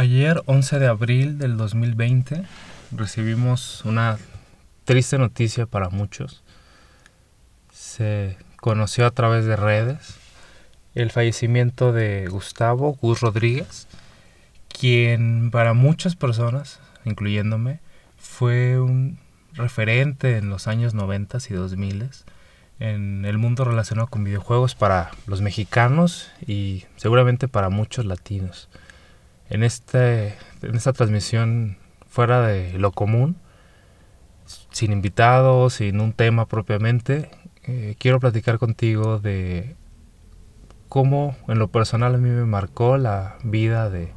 Ayer, 0.00 0.42
11 0.46 0.78
de 0.78 0.86
abril 0.86 1.36
del 1.36 1.58
2020, 1.58 2.44
recibimos 2.90 3.84
una 3.84 4.16
triste 4.86 5.18
noticia 5.18 5.66
para 5.66 5.90
muchos. 5.90 6.42
Se 7.70 8.38
conoció 8.56 9.04
a 9.04 9.10
través 9.10 9.44
de 9.44 9.56
redes 9.56 10.14
el 10.94 11.10
fallecimiento 11.10 11.92
de 11.92 12.28
Gustavo 12.30 12.94
Gus 12.94 13.20
Rodríguez, 13.20 13.88
quien 14.70 15.50
para 15.50 15.74
muchas 15.74 16.16
personas, 16.16 16.80
incluyéndome, 17.04 17.80
fue 18.16 18.80
un 18.80 19.18
referente 19.52 20.38
en 20.38 20.48
los 20.48 20.66
años 20.66 20.94
90 20.94 21.36
y 21.50 21.52
2000 21.52 22.08
en 22.78 23.26
el 23.26 23.36
mundo 23.36 23.64
relacionado 23.64 24.06
con 24.06 24.24
videojuegos 24.24 24.74
para 24.74 25.10
los 25.26 25.42
mexicanos 25.42 26.30
y 26.46 26.86
seguramente 26.96 27.48
para 27.48 27.68
muchos 27.68 28.06
latinos 28.06 28.70
en, 29.50 29.64
este, 29.64 30.36
en 30.62 30.76
esta 30.76 30.92
transmisión 30.92 31.76
fuera 32.08 32.46
de 32.46 32.78
lo 32.78 32.92
común, 32.92 33.36
sin 34.70 34.92
invitados, 34.92 35.74
sin 35.74 36.00
un 36.00 36.12
tema 36.12 36.46
propiamente, 36.46 37.30
eh, 37.64 37.94
quiero 37.98 38.18
platicar 38.20 38.58
contigo 38.58 39.18
de 39.18 39.76
cómo 40.88 41.36
en 41.46 41.58
lo 41.58 41.68
personal 41.68 42.14
a 42.14 42.18
mí 42.18 42.30
me 42.30 42.46
marcó 42.46 42.96
la 42.96 43.36
vida 43.44 43.90
de, 43.90 44.12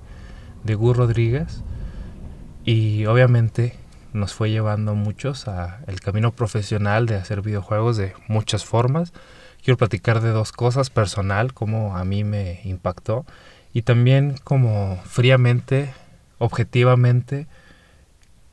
de 0.64 0.76
Gus 0.76 0.96
Rodríguez 0.96 1.64
y 2.64 3.06
obviamente 3.06 3.76
nos 4.14 4.34
fue 4.34 4.50
llevando 4.50 4.92
a 4.92 4.96
muchos 4.96 5.48
a 5.48 5.82
el 5.88 6.00
camino 6.00 6.32
profesional 6.32 7.06
de 7.06 7.16
hacer 7.16 7.42
videojuegos 7.42 7.98
de 7.98 8.14
muchas 8.28 8.64
formas. 8.64 9.14
Quiero 9.64 9.78
platicar 9.78 10.22
de 10.22 10.30
dos 10.30 10.52
cosas, 10.52 10.90
personal, 10.90 11.54
cómo 11.54 11.98
a 11.98 12.04
mí 12.06 12.24
me 12.24 12.62
impactó 12.64 13.26
y 13.74 13.82
también 13.82 14.36
como 14.44 14.98
fríamente, 15.04 15.94
objetivamente, 16.38 17.48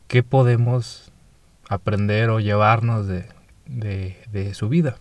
qué 0.08 0.22
podemos 0.22 1.12
aprender 1.68 2.30
o 2.30 2.40
llevarnos 2.40 3.06
de, 3.06 3.26
de, 3.66 4.54
su 4.54 4.68
vida. 4.68 4.96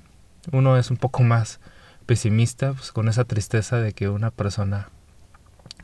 Uno 0.51 0.77
es 0.77 0.91
un 0.91 0.97
poco 0.97 1.23
más 1.23 1.59
pesimista, 2.05 2.73
pues, 2.73 2.91
con 2.91 3.07
esa 3.07 3.23
tristeza 3.23 3.77
de 3.77 3.93
que 3.93 4.09
una 4.09 4.29
persona 4.29 4.89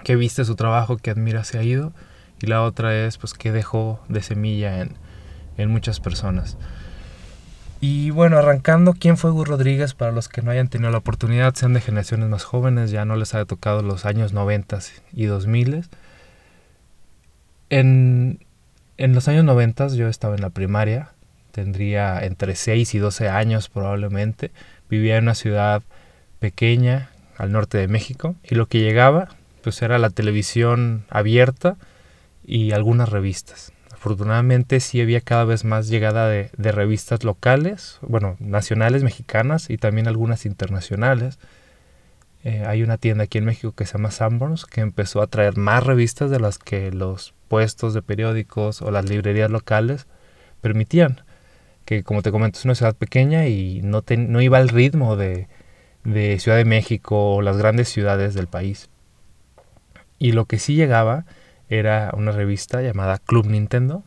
que 0.04 0.16
viste 0.16 0.46
su 0.46 0.56
trabajo, 0.56 0.98
que 0.98 1.12
admira, 1.12 1.44
se 1.44 1.58
ha 1.58 1.64
ido, 1.64 1.94
y 2.42 2.48
la 2.48 2.62
otra 2.62 2.96
es 2.96 3.18
pues 3.18 3.34
que 3.34 3.52
dejó 3.52 4.00
de 4.10 4.22
semilla 4.22 4.82
en, 4.82 4.92
en 5.58 5.72
muchas 5.72 6.00
personas. 6.00 6.58
Y 7.82 8.10
bueno, 8.10 8.38
arrancando, 8.38 8.94
¿quién 8.94 9.18
fue 9.18 9.32
Gus 9.32 9.48
Rodríguez? 9.48 9.94
Para 9.94 10.12
los 10.12 10.30
que 10.30 10.42
no 10.42 10.52
hayan 10.52 10.70
tenido 10.70 10.92
la 10.92 10.98
oportunidad, 10.98 11.54
sean 11.56 11.74
de 11.74 11.82
generaciones 11.82 12.30
más 12.30 12.44
jóvenes, 12.44 12.92
ya 12.92 13.06
no 13.06 13.16
les 13.16 13.36
haya 13.36 13.46
tocado 13.46 13.82
los 13.82 14.06
años 14.06 14.34
90 14.34 14.80
y 15.14 15.26
2000. 15.26 15.86
En, 17.70 18.40
en 18.98 19.14
los 19.14 19.28
años 19.28 19.44
90 19.44 19.90
yo 19.90 20.08
estaba 20.08 20.36
en 20.36 20.42
la 20.42 20.50
primaria, 20.50 21.12
tendría 21.52 22.24
entre 22.24 22.56
6 22.56 22.96
y 22.96 23.00
12 23.00 23.30
años 23.30 23.70
probablemente, 23.70 24.52
vivía 24.90 25.18
en 25.18 25.26
una 25.26 25.36
ciudad 25.36 25.84
pequeña 26.40 27.10
al 27.38 27.52
norte 27.52 27.78
de 27.78 27.88
México 27.88 28.36
y 28.44 28.56
lo 28.56 28.68
que 28.68 28.80
llegaba 28.80 29.30
pues 29.62 29.82
era 29.82 29.98
la 29.98 30.10
televisión 30.10 31.06
abierta 31.10 31.76
y 32.46 32.72
algunas 32.72 33.10
revistas 33.10 33.74
afortunadamente 34.06 34.80
sí 34.82 35.02
había 35.02 35.20
cada 35.20 35.46
vez 35.46 35.66
más 35.66 35.88
llegada 35.88 36.30
de, 36.30 36.52
revistas 36.58 37.24
locales, 37.24 37.98
bueno, 38.02 38.36
nacionales 38.40 39.04
mexicanas 39.04 39.72
y 39.72 39.78
también 39.80 40.08
algunas 40.08 40.46
internacionales. 40.46 41.40
Eh, 42.44 42.64
hay 42.68 42.84
una 42.84 43.00
tienda 43.00 43.24
aquí 43.24 43.40
en 43.40 43.46
México 43.46 43.74
que 43.74 43.88
se 43.88 43.94
llama 43.94 44.12
Sanborns 44.12 44.68
que 44.68 44.82
empezó 44.82 45.24
a 45.24 45.28
traer 45.28 45.58
más 45.58 45.84
revistas 45.84 46.30
de 46.30 46.40
las 46.40 46.60
que 46.60 46.92
los 46.92 47.34
puestos 47.48 47.96
de 47.96 48.04
periódicos 48.04 48.84
o 48.84 48.92
las 48.92 49.10
librerías 49.10 49.50
locales 49.50 50.06
permitían. 50.62 51.22
Que 51.86 52.04
como 52.04 52.22
te 52.22 52.30
comento 52.32 52.60
es 52.60 52.66
una 52.66 52.76
ciudad 52.76 52.96
pequeña 52.96 53.48
y 53.48 53.82
no, 53.82 54.04
no 54.08 54.42
iba 54.42 54.60
al 54.60 54.70
ritmo 54.70 55.16
de 55.16 55.48
Ciudad 56.40 56.58
de 56.58 56.66
México 56.66 57.38
o 57.38 57.42
las 57.42 57.58
grandes 57.58 57.90
ciudades 57.90 58.36
del 58.36 58.46
país. 58.46 58.92
Y 60.20 60.34
lo 60.34 60.46
que 60.46 60.60
sí 60.60 60.76
llegaba 60.76 61.26
era 61.70 62.12
una 62.16 62.32
revista 62.32 62.82
llamada 62.82 63.18
Club 63.18 63.48
Nintendo, 63.48 64.04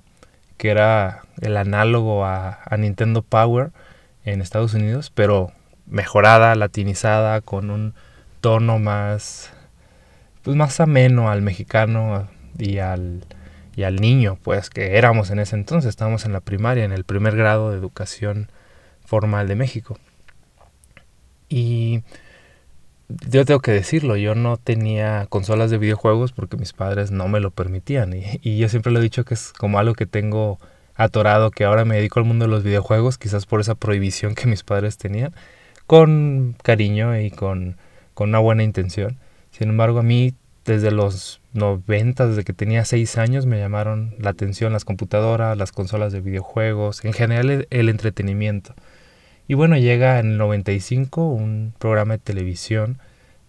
que 0.56 0.70
era 0.70 1.22
el 1.40 1.56
análogo 1.56 2.24
a, 2.24 2.60
Nintendo 2.76 3.22
Power 3.22 3.70
en 4.24 4.40
Estados 4.40 4.74
Unidos, 4.74 5.10
pero 5.14 5.52
mejorada, 5.86 6.54
latinizada, 6.54 7.40
con 7.40 7.70
un 7.70 7.94
tono 8.40 8.78
más, 8.78 9.52
pues 10.42 10.56
más 10.56 10.80
ameno 10.80 11.30
al 11.30 11.42
mexicano 11.42 12.28
y 12.58 12.78
al, 12.78 13.24
y 13.74 13.84
al 13.84 13.96
niño, 13.96 14.38
pues 14.42 14.70
que 14.70 14.96
éramos 14.96 15.30
en 15.30 15.38
ese 15.38 15.56
entonces, 15.56 15.88
estábamos 15.88 16.24
en 16.24 16.32
la 16.32 16.40
primaria, 16.40 16.84
en 16.84 16.92
el 16.92 17.04
primer 17.04 17.36
grado 17.36 17.70
de 17.70 17.78
educación 17.78 18.50
formal 19.04 19.48
de 19.48 19.56
México. 19.56 19.98
Y 21.48 22.02
yo 23.08 23.44
tengo 23.44 23.60
que 23.60 23.72
decirlo, 23.72 24.16
yo 24.16 24.34
no 24.34 24.58
tenía 24.58 25.26
consolas 25.28 25.70
de 25.70 25.78
videojuegos 25.78 26.32
porque 26.32 26.56
mis 26.56 26.72
padres 26.72 27.10
no 27.10 27.26
me 27.28 27.40
lo 27.40 27.50
permitían. 27.50 28.12
Y, 28.14 28.58
yo 28.58 28.68
siempre 28.68 28.92
lo 28.92 28.98
he 28.98 29.02
dicho 29.02 29.24
que 29.24 29.34
es 29.34 29.52
como 29.52 29.78
algo 29.78 29.94
que 29.94 30.06
tengo 30.06 30.58
atorado, 30.94 31.50
que 31.50 31.64
ahora 31.64 31.84
me 31.84 31.96
dedico 31.96 32.20
al 32.20 32.26
mundo 32.26 32.44
de 32.44 32.50
los 32.50 32.64
videojuegos, 32.64 33.18
quizás 33.18 33.46
por 33.46 33.60
esa 33.60 33.74
prohibición 33.74 34.34
que 34.34 34.46
mis 34.46 34.62
padres 34.62 34.98
tenían, 34.98 35.34
con 35.86 36.56
cariño 36.62 37.18
y 37.18 37.30
con, 37.30 37.76
con 38.14 38.30
una 38.30 38.40
buena 38.40 38.62
intención. 38.62 39.16
Sin 39.52 39.70
embargo, 39.70 40.00
a 40.00 40.02
mí 40.02 40.34
desde 40.66 40.90
los 40.90 41.40
90, 41.54 42.26
desde 42.26 42.44
que 42.44 42.52
tenía 42.52 42.84
6 42.84 43.16
años, 43.16 43.46
me 43.46 43.58
llamaron 43.58 44.14
la 44.18 44.30
atención 44.30 44.72
las 44.72 44.84
computadoras, 44.84 45.56
las 45.56 45.72
consolas 45.72 46.12
de 46.12 46.20
videojuegos, 46.20 47.04
en 47.04 47.14
general 47.14 47.66
el 47.70 47.88
entretenimiento. 47.88 48.74
Y 49.48 49.54
bueno, 49.54 49.78
llega 49.78 50.18
en 50.18 50.32
el 50.32 50.38
95 50.38 51.26
un 51.26 51.72
programa 51.78 52.14
de 52.14 52.18
televisión 52.18 52.98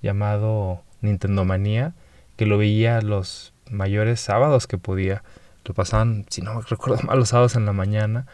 llamado 0.01 0.81
Nintendo 1.01 1.43
Manía, 1.43 1.93
que 2.37 2.45
lo 2.45 2.57
veía 2.57 3.01
los 3.01 3.53
mayores 3.69 4.21
sábados 4.21 4.65
que 4.65 4.77
podía. 4.77 5.23
Lo 5.65 5.73
pasaban, 5.73 6.25
si 6.29 6.41
no 6.41 6.55
me 6.55 6.61
recuerdo 6.61 7.03
mal, 7.05 7.19
los 7.19 7.29
sábados 7.29 7.57
en 7.57 7.65
la 7.65 7.73
mañana. 7.73 8.25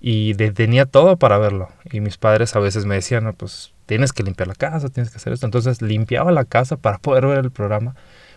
Y 0.00 0.34
tenía 0.34 0.84
todo 0.84 1.16
para 1.16 1.38
verlo. 1.38 1.68
Y 1.92 2.00
mis 2.00 2.18
padres 2.18 2.56
a 2.56 2.58
veces 2.58 2.86
me 2.86 2.96
decían, 2.96 3.32
pues 3.36 3.72
tienes 3.86 4.12
que 4.12 4.24
limpiar 4.24 4.48
la 4.48 4.56
casa, 4.56 4.88
tienes 4.88 5.12
que 5.12 5.18
hacer 5.18 5.32
esto. 5.32 5.46
Entonces 5.46 5.80
limpiaba 5.80 6.32
la 6.32 6.44
casa 6.44 6.76
para 6.76 6.98
poder 6.98 7.26
ver 7.26 7.38
el 7.38 7.52
programa. 7.52 7.94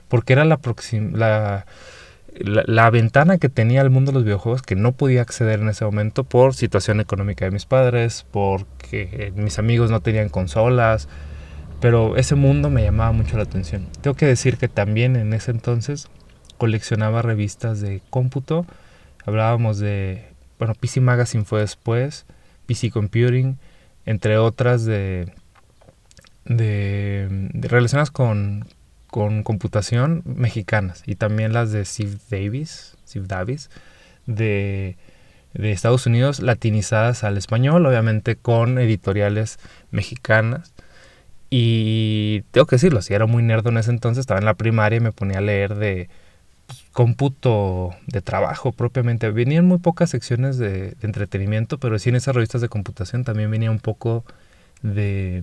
Porque 0.07 0.33
era 0.33 0.45
la, 0.45 0.59
la 1.11 1.65
la, 2.39 2.89
ventana 2.89 3.37
que 3.37 3.49
tenía 3.49 3.81
el 3.81 3.89
mundo 3.89 4.11
de 4.11 4.15
los 4.15 4.23
videojuegos 4.25 4.61
que 4.61 4.75
no 4.75 4.91
podía 4.91 5.21
acceder 5.21 5.59
en 5.59 5.69
ese 5.69 5.85
momento 5.85 6.23
por 6.23 6.53
situación 6.53 6.99
económica 6.99 7.45
de 7.45 7.51
mis 7.51 7.65
padres, 7.65 8.25
porque 8.31 9.33
mis 9.35 9.59
amigos 9.59 9.91
no 9.91 10.01
tenían 10.01 10.29
consolas, 10.29 11.07
pero 11.79 12.17
ese 12.17 12.35
mundo 12.35 12.69
me 12.69 12.83
llamaba 12.83 13.11
mucho 13.11 13.37
la 13.37 13.43
atención. 13.43 13.87
Tengo 14.01 14.15
que 14.15 14.25
decir 14.25 14.57
que 14.57 14.67
también 14.67 15.15
en 15.15 15.33
ese 15.33 15.51
entonces 15.51 16.07
coleccionaba 16.57 17.21
revistas 17.21 17.81
de 17.81 18.01
cómputo, 18.09 18.65
hablábamos 19.25 19.79
de, 19.79 20.25
bueno, 20.59 20.73
PC 20.75 21.01
Magazine 21.01 21.45
fue 21.45 21.61
después, 21.61 22.25
PC 22.65 22.91
Computing, 22.91 23.57
entre 24.05 24.37
otras 24.37 24.85
de, 24.85 25.31
de 26.45 27.49
relacionadas 27.53 28.11
con, 28.11 28.65
con 29.15 29.43
computación 29.43 30.23
mexicanas 30.25 31.01
y 31.05 31.15
también 31.15 31.53
las 31.53 31.71
de 31.71 31.85
Steve 31.85 32.17
Davis, 32.29 32.97
Steve 33.07 33.27
Davis 33.29 33.69
de, 34.25 34.97
de 35.53 35.71
Estados 35.71 36.05
Unidos 36.05 36.41
latinizadas 36.41 37.23
al 37.23 37.37
español, 37.37 37.85
obviamente 37.85 38.35
con 38.35 38.77
editoriales 38.77 39.57
mexicanas. 39.89 40.73
Y 41.49 42.41
tengo 42.51 42.67
que 42.67 42.75
decirlo, 42.75 43.01
si 43.01 43.13
era 43.13 43.25
muy 43.25 43.41
nerd 43.41 43.65
en 43.67 43.77
ese 43.77 43.91
entonces, 43.91 44.23
estaba 44.23 44.41
en 44.41 44.45
la 44.45 44.55
primaria 44.55 44.97
y 44.97 44.99
me 44.99 45.13
ponía 45.13 45.37
a 45.37 45.41
leer 45.41 45.75
de 45.75 46.09
pues, 46.67 46.83
cómputo 46.91 47.95
de 48.07 48.19
trabajo 48.19 48.73
propiamente. 48.73 49.31
Venían 49.31 49.65
muy 49.65 49.77
pocas 49.77 50.09
secciones 50.09 50.57
de, 50.57 50.91
de 50.91 50.95
entretenimiento, 51.03 51.77
pero 51.77 51.97
sí 51.99 52.09
en 52.09 52.17
esas 52.17 52.35
revistas 52.35 52.59
de 52.59 52.67
computación 52.67 53.23
también 53.23 53.49
venía 53.49 53.71
un 53.71 53.79
poco 53.79 54.25
de 54.81 55.41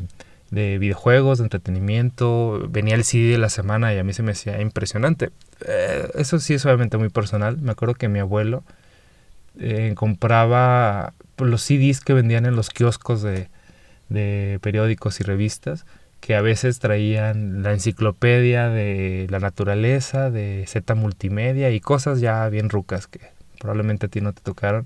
de 0.52 0.78
videojuegos, 0.78 1.38
de 1.38 1.44
entretenimiento. 1.44 2.68
Venía 2.68 2.94
el 2.94 3.04
CD 3.04 3.32
de 3.32 3.38
la 3.38 3.48
semana 3.48 3.92
y 3.94 3.98
a 3.98 4.04
mí 4.04 4.12
se 4.12 4.22
me 4.22 4.32
hacía 4.32 4.60
impresionante. 4.60 5.30
Eh, 5.66 6.08
eso 6.14 6.38
sí 6.38 6.54
es 6.54 6.64
obviamente 6.66 6.98
muy 6.98 7.08
personal. 7.08 7.56
Me 7.58 7.72
acuerdo 7.72 7.94
que 7.94 8.08
mi 8.08 8.18
abuelo 8.18 8.62
eh, 9.58 9.94
compraba 9.96 11.14
los 11.38 11.62
CDs 11.62 12.00
que 12.00 12.12
vendían 12.12 12.44
en 12.44 12.54
los 12.54 12.68
kioscos 12.68 13.22
de, 13.22 13.48
de 14.10 14.58
periódicos 14.62 15.20
y 15.20 15.24
revistas 15.24 15.86
que 16.20 16.36
a 16.36 16.42
veces 16.42 16.78
traían 16.78 17.62
la 17.62 17.72
enciclopedia 17.72 18.68
de 18.68 19.26
la 19.30 19.40
naturaleza, 19.40 20.30
de 20.30 20.64
Z 20.68 20.94
Multimedia 20.94 21.70
y 21.70 21.80
cosas 21.80 22.20
ya 22.20 22.48
bien 22.48 22.68
rucas 22.68 23.06
que 23.06 23.20
probablemente 23.58 24.06
a 24.06 24.08
ti 24.10 24.20
no 24.20 24.34
te 24.34 24.42
tocaron. 24.42 24.84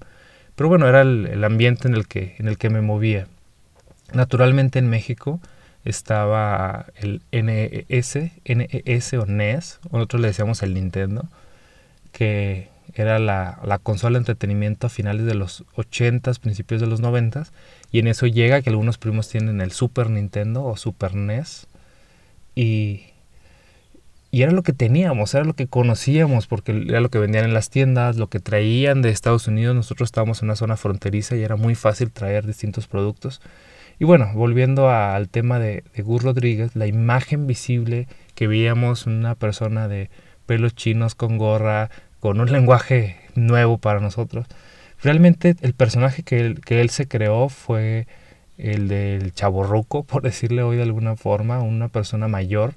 Pero 0.55 0.69
bueno, 0.69 0.89
era 0.89 1.03
el, 1.03 1.27
el 1.27 1.43
ambiente 1.45 1.89
en 1.89 1.95
el, 1.95 2.07
que, 2.07 2.37
en 2.39 2.47
el 2.47 2.57
que 2.57 2.71
me 2.71 2.81
movía. 2.83 3.27
Naturalmente 4.15 4.79
en 4.79 4.89
México 4.89 5.41
estaba 5.87 6.87
el 6.97 7.23
NES, 7.31 8.19
NES 8.45 9.13
o 9.15 9.27
NES, 9.27 9.81
nosotros 9.91 10.21
le 10.21 10.29
decíamos 10.29 10.63
el 10.63 10.75
Nintendo, 10.75 11.29
que 12.13 12.69
era 12.95 13.19
la, 13.19 13.61
la, 13.65 13.79
consola 13.79 14.15
de 14.15 14.23
entretenimiento 14.23 14.87
a 14.87 14.91
finales 14.91 15.27
de 15.27 15.35
los 15.35 15.65
80s, 15.77 16.41
principios 16.41 16.81
de 16.81 16.87
los 16.87 17.03
90s, 17.03 17.51
y 17.93 18.01
en 18.01 18.09
eso 18.09 18.27
llega 18.27 18.63
que 18.63 18.71
algunos 18.71 18.99
primos 18.99 19.29
tienen 19.29 19.61
el 19.61 19.71
Super 19.71 20.11
Nintendo 20.11 20.65
o 20.65 20.77
Super 20.77 21.15
NES, 21.15 21.67
y, 22.55 23.05
y 24.31 24.43
era 24.43 24.53
lo 24.53 24.63
que 24.63 24.73
teníamos, 24.73 25.35
era 25.35 25.45
lo 25.45 25.55
que 25.55 25.69
conocíamos, 25.69 26.47
porque 26.47 26.85
era 26.89 27.01
lo 27.01 27.11
que 27.11 27.19
vendían 27.19 27.45
en 27.45 27.55
las 27.55 27.71
tiendas, 27.71 28.17
lo 28.17 28.29
que 28.29 28.41
traían 28.41 29.03
de 29.03 29.11
Estados 29.11 29.47
Unidos, 29.47 29.77
nosotros 29.77 30.09
estábamos 30.09 30.43
en 30.43 30.49
una 30.49 30.57
zona 30.57 30.77
fronteriza 30.77 31.37
y 31.37 31.43
era 31.43 31.57
muy 31.57 31.75
fácil 31.75 32.11
traer 32.11 32.47
distintos 32.47 32.89
productos. 32.89 33.41
Y 33.99 34.05
bueno, 34.05 34.31
volviendo 34.35 34.91
al 34.91 35.29
tema 35.29 35.59
de, 35.59 35.85
de 35.95 36.03
Gus 36.03 36.23
Rodríguez, 36.23 36.77
la 36.77 36.87
imagen 36.87 37.47
visible 37.47 38.09
que 38.35 38.47
veíamos 38.47 39.07
una 39.07 39.35
persona 39.35 39.89
de 39.89 40.11
pelos 40.45 40.75
chinos 40.75 41.15
con 41.15 41.39
gorra, 41.39 41.91
con 42.21 42.41
un 42.41 42.53
lenguaje 42.53 43.17
nuevo 43.35 43.79
para 43.79 44.01
nosotros. 44.01 44.47
Realmente 45.03 45.57
el 45.61 45.75
personaje 45.75 46.23
que 46.23 46.41
él, 46.41 46.61
que 46.61 46.81
él 46.81 46.91
se 46.91 47.09
creó 47.09 47.49
fue 47.49 48.07
el 48.59 48.89
del 48.89 49.33
chaborruco, 49.33 50.05
por 50.05 50.23
decirle 50.23 50.63
hoy 50.63 50.77
de 50.77 50.83
alguna 50.83 51.17
forma, 51.17 51.61
una 51.61 51.89
persona 51.89 52.29
mayor, 52.29 52.75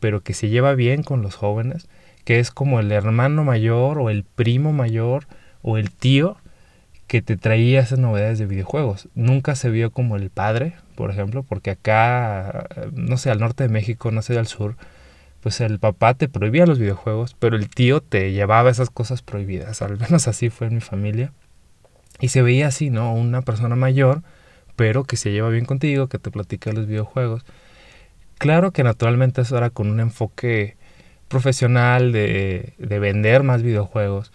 pero 0.00 0.22
que 0.22 0.34
se 0.34 0.48
lleva 0.48 0.74
bien 0.74 1.02
con 1.02 1.22
los 1.22 1.36
jóvenes, 1.36 1.88
que 2.24 2.38
es 2.38 2.50
como 2.50 2.80
el 2.80 2.92
hermano 2.92 3.44
mayor 3.44 3.98
o 3.98 4.10
el 4.10 4.24
primo 4.24 4.72
mayor 4.72 5.26
o 5.62 5.78
el 5.78 5.90
tío 5.90 6.36
que 7.12 7.20
te 7.20 7.36
traía 7.36 7.80
esas 7.80 7.98
novedades 7.98 8.38
de 8.38 8.46
videojuegos. 8.46 9.10
Nunca 9.14 9.54
se 9.54 9.68
vio 9.68 9.90
como 9.90 10.16
el 10.16 10.30
padre, 10.30 10.76
por 10.94 11.10
ejemplo, 11.10 11.42
porque 11.42 11.72
acá, 11.72 12.66
no 12.94 13.18
sé, 13.18 13.30
al 13.30 13.38
norte 13.38 13.64
de 13.64 13.68
México, 13.68 14.10
no 14.10 14.22
sé, 14.22 14.38
al 14.38 14.46
sur, 14.46 14.76
pues 15.42 15.60
el 15.60 15.78
papá 15.78 16.14
te 16.14 16.30
prohibía 16.30 16.64
los 16.64 16.78
videojuegos, 16.78 17.36
pero 17.38 17.56
el 17.56 17.68
tío 17.68 18.00
te 18.00 18.32
llevaba 18.32 18.70
esas 18.70 18.88
cosas 18.88 19.20
prohibidas. 19.20 19.82
Al 19.82 19.98
menos 19.98 20.26
así 20.26 20.48
fue 20.48 20.68
en 20.68 20.76
mi 20.76 20.80
familia. 20.80 21.34
Y 22.18 22.28
se 22.28 22.40
veía 22.40 22.68
así, 22.68 22.88
¿no? 22.88 23.12
Una 23.12 23.42
persona 23.42 23.76
mayor, 23.76 24.22
pero 24.74 25.04
que 25.04 25.18
se 25.18 25.32
lleva 25.32 25.50
bien 25.50 25.66
contigo, 25.66 26.08
que 26.08 26.18
te 26.18 26.30
platica 26.30 26.72
los 26.72 26.86
videojuegos. 26.86 27.44
Claro 28.38 28.70
que 28.70 28.84
naturalmente 28.84 29.42
eso 29.42 29.58
era 29.58 29.68
con 29.68 29.90
un 29.90 30.00
enfoque 30.00 30.78
profesional 31.28 32.10
de, 32.10 32.72
de 32.78 32.98
vender 32.98 33.42
más 33.42 33.62
videojuegos 33.62 34.32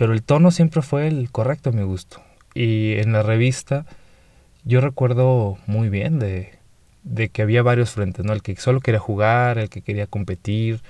pero 0.00 0.14
el 0.14 0.22
tono 0.22 0.50
siempre 0.50 0.80
fue 0.80 1.08
el 1.08 1.30
correcto 1.30 1.68
a 1.68 1.72
mi 1.74 1.82
gusto. 1.82 2.22
Y 2.54 2.94
en 2.94 3.12
la 3.12 3.22
revista 3.22 3.84
yo 4.64 4.80
recuerdo 4.80 5.58
muy 5.66 5.90
bien 5.90 6.18
de, 6.18 6.54
de 7.02 7.28
que 7.28 7.42
había 7.42 7.62
varios 7.62 7.90
frentes, 7.90 8.24
¿no? 8.24 8.32
El 8.32 8.40
que 8.40 8.56
solo 8.56 8.80
quería 8.80 8.98
jugar, 8.98 9.58
el 9.58 9.68
que 9.68 9.82
quería 9.82 10.06
competir. 10.06 10.80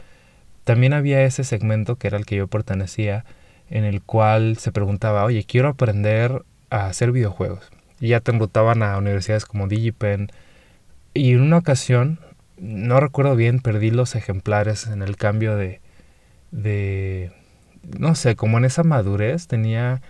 También 0.63 0.93
había 0.93 1.25
ese 1.25 1.43
segmento 1.43 1.97
que 1.97 2.07
era 2.07 2.19
el 2.19 2.25
que 2.25 2.37
yo 2.37 2.47
pertenecía, 2.47 3.25
en 3.69 3.83
el 3.83 4.01
cual 4.01 4.59
se 4.59 4.71
preguntaba, 4.71 5.25
oye, 5.25 5.43
quiero 5.43 5.71
aprender 5.71 6.45
a 6.71 6.87
hacer 6.87 7.11
videojuegos. 7.11 7.69
Y 7.99 8.11
ya 8.11 8.21
te 8.21 8.31
enrutaban 8.31 8.85
a 8.85 8.97
universidades 8.97 9.45
como 9.45 9.67
DigiPen. 9.67 10.31
Y 11.15 11.33
en 11.33 11.41
una 11.41 11.59
ocasión, 11.59 12.21
no 12.59 13.01
recuerdo 13.01 13.35
bien, 13.35 13.59
perdí 13.59 13.91
los 13.91 14.15
ejemplares 14.15 14.87
en 14.87 15.03
el 15.03 15.17
cambio 15.17 15.57
de, 15.57 15.81
de, 16.53 17.33
no 17.83 18.15
sé, 18.15 18.37
como 18.37 18.59
en 18.59 18.65
esa 18.65 18.83
madurez 18.83 19.47
tenía 19.47 20.03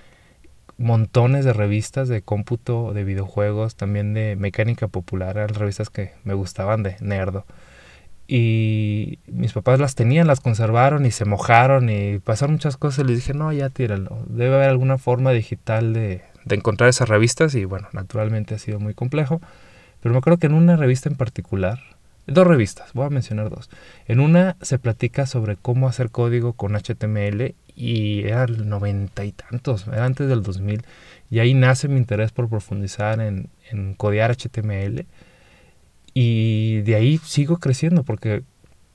montones 0.79 1.45
de 1.45 1.53
revistas 1.53 2.09
de 2.09 2.23
cómputo, 2.23 2.93
de 2.93 3.05
videojuegos, 3.05 3.77
también 3.77 4.15
de 4.15 4.37
mecánica 4.37 4.89
popular, 4.89 5.37
eran 5.37 5.51
revistas 5.51 5.91
que 5.91 6.13
me 6.25 6.35
gustaban 6.35 6.83
de 6.83 6.97
nerdo. 7.01 7.45
Y 8.33 9.19
mis 9.27 9.53
papás 9.53 9.81
las 9.81 9.97
tenían, 9.97 10.29
las 10.29 10.41
conservaron 10.41 11.05
y 11.05 11.11
se 11.11 11.25
mojaron 11.25 11.91
y 11.91 12.21
pasaron 12.21 12.55
muchas 12.55 12.77
cosas. 12.77 13.05
Y 13.05 13.09
les 13.09 13.17
dije, 13.17 13.35
no, 13.35 13.53
ya 13.53 13.71
tíralo. 13.71 14.25
Debe 14.29 14.55
haber 14.55 14.69
alguna 14.69 14.99
forma 14.99 15.33
digital 15.33 15.93
de, 15.93 16.23
de 16.45 16.55
encontrar 16.55 16.89
esas 16.89 17.09
revistas. 17.09 17.57
Y 17.57 17.65
bueno, 17.65 17.89
naturalmente 17.93 18.55
ha 18.55 18.59
sido 18.59 18.79
muy 18.79 18.95
complejo. 18.95 19.41
Pero 20.01 20.13
me 20.13 20.19
acuerdo 20.19 20.39
que 20.39 20.47
en 20.47 20.55
una 20.55 20.77
revista 20.77 21.09
en 21.09 21.17
particular, 21.17 21.81
dos 22.27 22.47
revistas, 22.47 22.93
voy 22.93 23.07
a 23.07 23.11
mencionar 23.11 23.51
dos. 23.51 23.71
En 24.07 24.21
una 24.21 24.57
se 24.61 24.79
platica 24.79 25.27
sobre 25.27 25.57
cómo 25.57 25.89
hacer 25.89 26.11
código 26.11 26.53
con 26.53 26.75
HTML 26.75 27.55
y 27.75 28.21
era 28.25 28.45
el 28.45 28.69
noventa 28.69 29.25
y 29.25 29.33
tantos, 29.33 29.87
era 29.89 30.05
antes 30.05 30.29
del 30.29 30.43
2000. 30.43 30.83
Y 31.31 31.39
ahí 31.39 31.55
nace 31.55 31.89
mi 31.89 31.97
interés 31.97 32.33
por 32.33 32.49
profundizar 32.49 33.21
en, 33.21 33.49
en 33.71 33.95
codear 33.95 34.37
HTML. 34.37 35.07
Y 36.13 36.81
de 36.83 36.95
ahí 36.97 37.19
sigo 37.19 37.59
creciendo 37.59 38.03
porque 38.03 38.43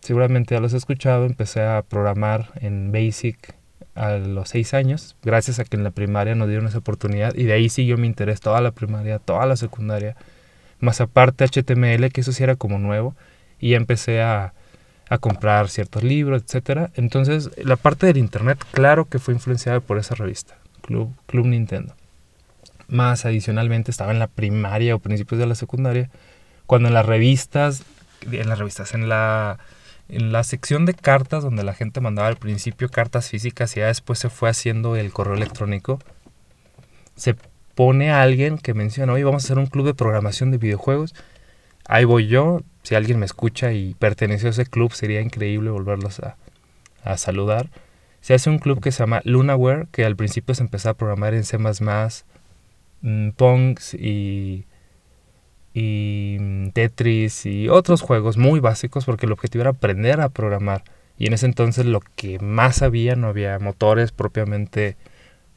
seguramente 0.02 0.56
ya 0.56 0.62
los 0.62 0.74
he 0.74 0.78
escuchado, 0.78 1.26
empecé 1.26 1.64
a 1.64 1.82
programar 1.82 2.52
en 2.62 2.92
Basic 2.92 3.56
a 3.96 4.18
los 4.18 4.50
seis 4.50 4.74
años, 4.74 5.16
gracias 5.24 5.60
a 5.60 5.64
que 5.64 5.78
en 5.78 5.84
la 5.84 5.92
primaria 5.92 6.36
nos 6.36 6.50
dieron 6.50 6.68
esa 6.68 6.80
oportunidad 6.80 7.34
y 7.34 7.44
de 7.46 7.54
ahí 7.54 7.70
siguió 7.70 7.98
mi 7.98 8.08
interés 8.08 8.42
toda 8.42 8.60
la 8.62 8.72
primaria, 8.72 9.20
toda 9.20 9.46
la 9.46 9.56
secundaria 9.56 10.18
más 10.80 11.02
aparte 11.02 11.46
HTML, 11.46 12.10
que 12.12 12.22
eso 12.22 12.32
sí 12.32 12.44
era 12.44 12.56
como 12.56 12.80
nuevo, 12.80 13.16
y 13.60 13.74
empecé 13.74 14.22
a, 14.22 14.54
a 15.10 15.18
comprar 15.18 15.70
ciertos 15.70 16.04
libros, 16.04 16.44
etcétera. 16.44 16.92
Entonces, 16.96 17.52
la 17.58 17.76
parte 17.76 18.08
del 18.08 18.18
internet, 18.18 18.64
claro 18.72 19.06
que 19.06 19.20
fue 19.20 19.34
influenciada 19.34 19.80
por 19.80 19.98
esa 19.98 20.16
revista, 20.16 20.58
Club, 20.82 21.14
Club 21.28 21.46
Nintendo. 21.46 21.96
Más 22.88 23.26
adicionalmente, 23.26 23.92
estaba 23.92 24.12
en 24.12 24.20
la 24.20 24.28
primaria 24.28 24.96
o 24.96 25.00
principios 25.00 25.40
de 25.40 25.48
la 25.48 25.56
secundaria, 25.56 26.10
cuando 26.66 26.88
en 26.88 26.94
las 26.94 27.06
revistas, 27.06 27.84
en 28.32 28.50
las 28.50 28.60
revistas, 28.60 28.94
en 28.94 29.10
la, 29.10 29.60
en 30.10 30.32
la 30.32 30.44
sección 30.44 30.86
de 30.86 30.94
cartas, 30.94 31.44
donde 31.44 31.64
la 31.64 31.74
gente 31.74 32.02
mandaba 32.02 32.28
al 32.28 32.38
principio 32.38 32.90
cartas 32.90 33.30
físicas 33.30 33.76
y 33.76 33.80
ya 33.80 33.88
después 33.88 34.20
se 34.20 34.30
fue 34.30 34.50
haciendo 34.50 34.96
el 34.96 35.12
correo 35.12 35.36
electrónico, 35.36 36.00
se 37.16 37.36
pone 37.76 38.10
a 38.12 38.22
alguien 38.22 38.58
que 38.58 38.74
menciona, 38.74 39.14
oye, 39.14 39.24
vamos 39.24 39.44
a 39.44 39.48
hacer 39.48 39.58
un 39.58 39.68
club 39.68 39.86
de 39.86 39.94
programación 39.94 40.52
de 40.52 40.58
videojuegos. 40.58 41.14
Ahí 41.88 42.06
voy 42.06 42.28
yo, 42.28 42.62
si 42.84 42.96
alguien 42.96 43.20
me 43.20 43.26
escucha 43.26 43.74
y 43.74 43.94
pertenece 43.96 44.48
a 44.48 44.52
ese 44.52 44.66
club, 44.66 44.94
sería 44.94 45.22
increíble 45.22 45.70
volverlos 45.70 46.20
a, 46.20 46.38
a 47.04 47.18
saludar. 47.18 47.70
Se 48.22 48.34
hace 48.34 48.50
un 48.50 48.58
club 48.58 48.82
que 48.82 48.92
se 48.92 49.00
llama 49.00 49.22
Lunaware, 49.24 49.88
que 49.92 50.04
al 50.04 50.16
principio 50.16 50.56
se 50.56 50.64
empezó 50.64 50.90
a 50.90 50.94
programar 50.96 51.36
en 51.36 51.44
C++, 51.44 51.58
mmm, 53.02 53.30
Pongs 53.32 53.94
y, 53.94 54.66
y 55.76 56.38
mm, 56.40 56.70
Tetris 56.70 57.46
y 57.46 57.70
otros 57.70 58.02
juegos 58.02 58.38
muy 58.38 58.60
básicos, 58.60 59.06
porque 59.06 59.28
el 59.28 59.32
objetivo 59.32 59.62
era 59.62 59.72
aprender 59.72 60.22
a 60.22 60.30
programar. 60.30 60.84
Y 61.20 61.28
en 61.28 61.34
ese 61.34 61.46
entonces 61.46 61.86
lo 61.86 62.02
que 62.16 62.40
más 62.40 62.82
había, 62.82 63.16
no 63.16 63.28
había 63.28 63.60
motores 63.60 64.12
propiamente 64.12 64.98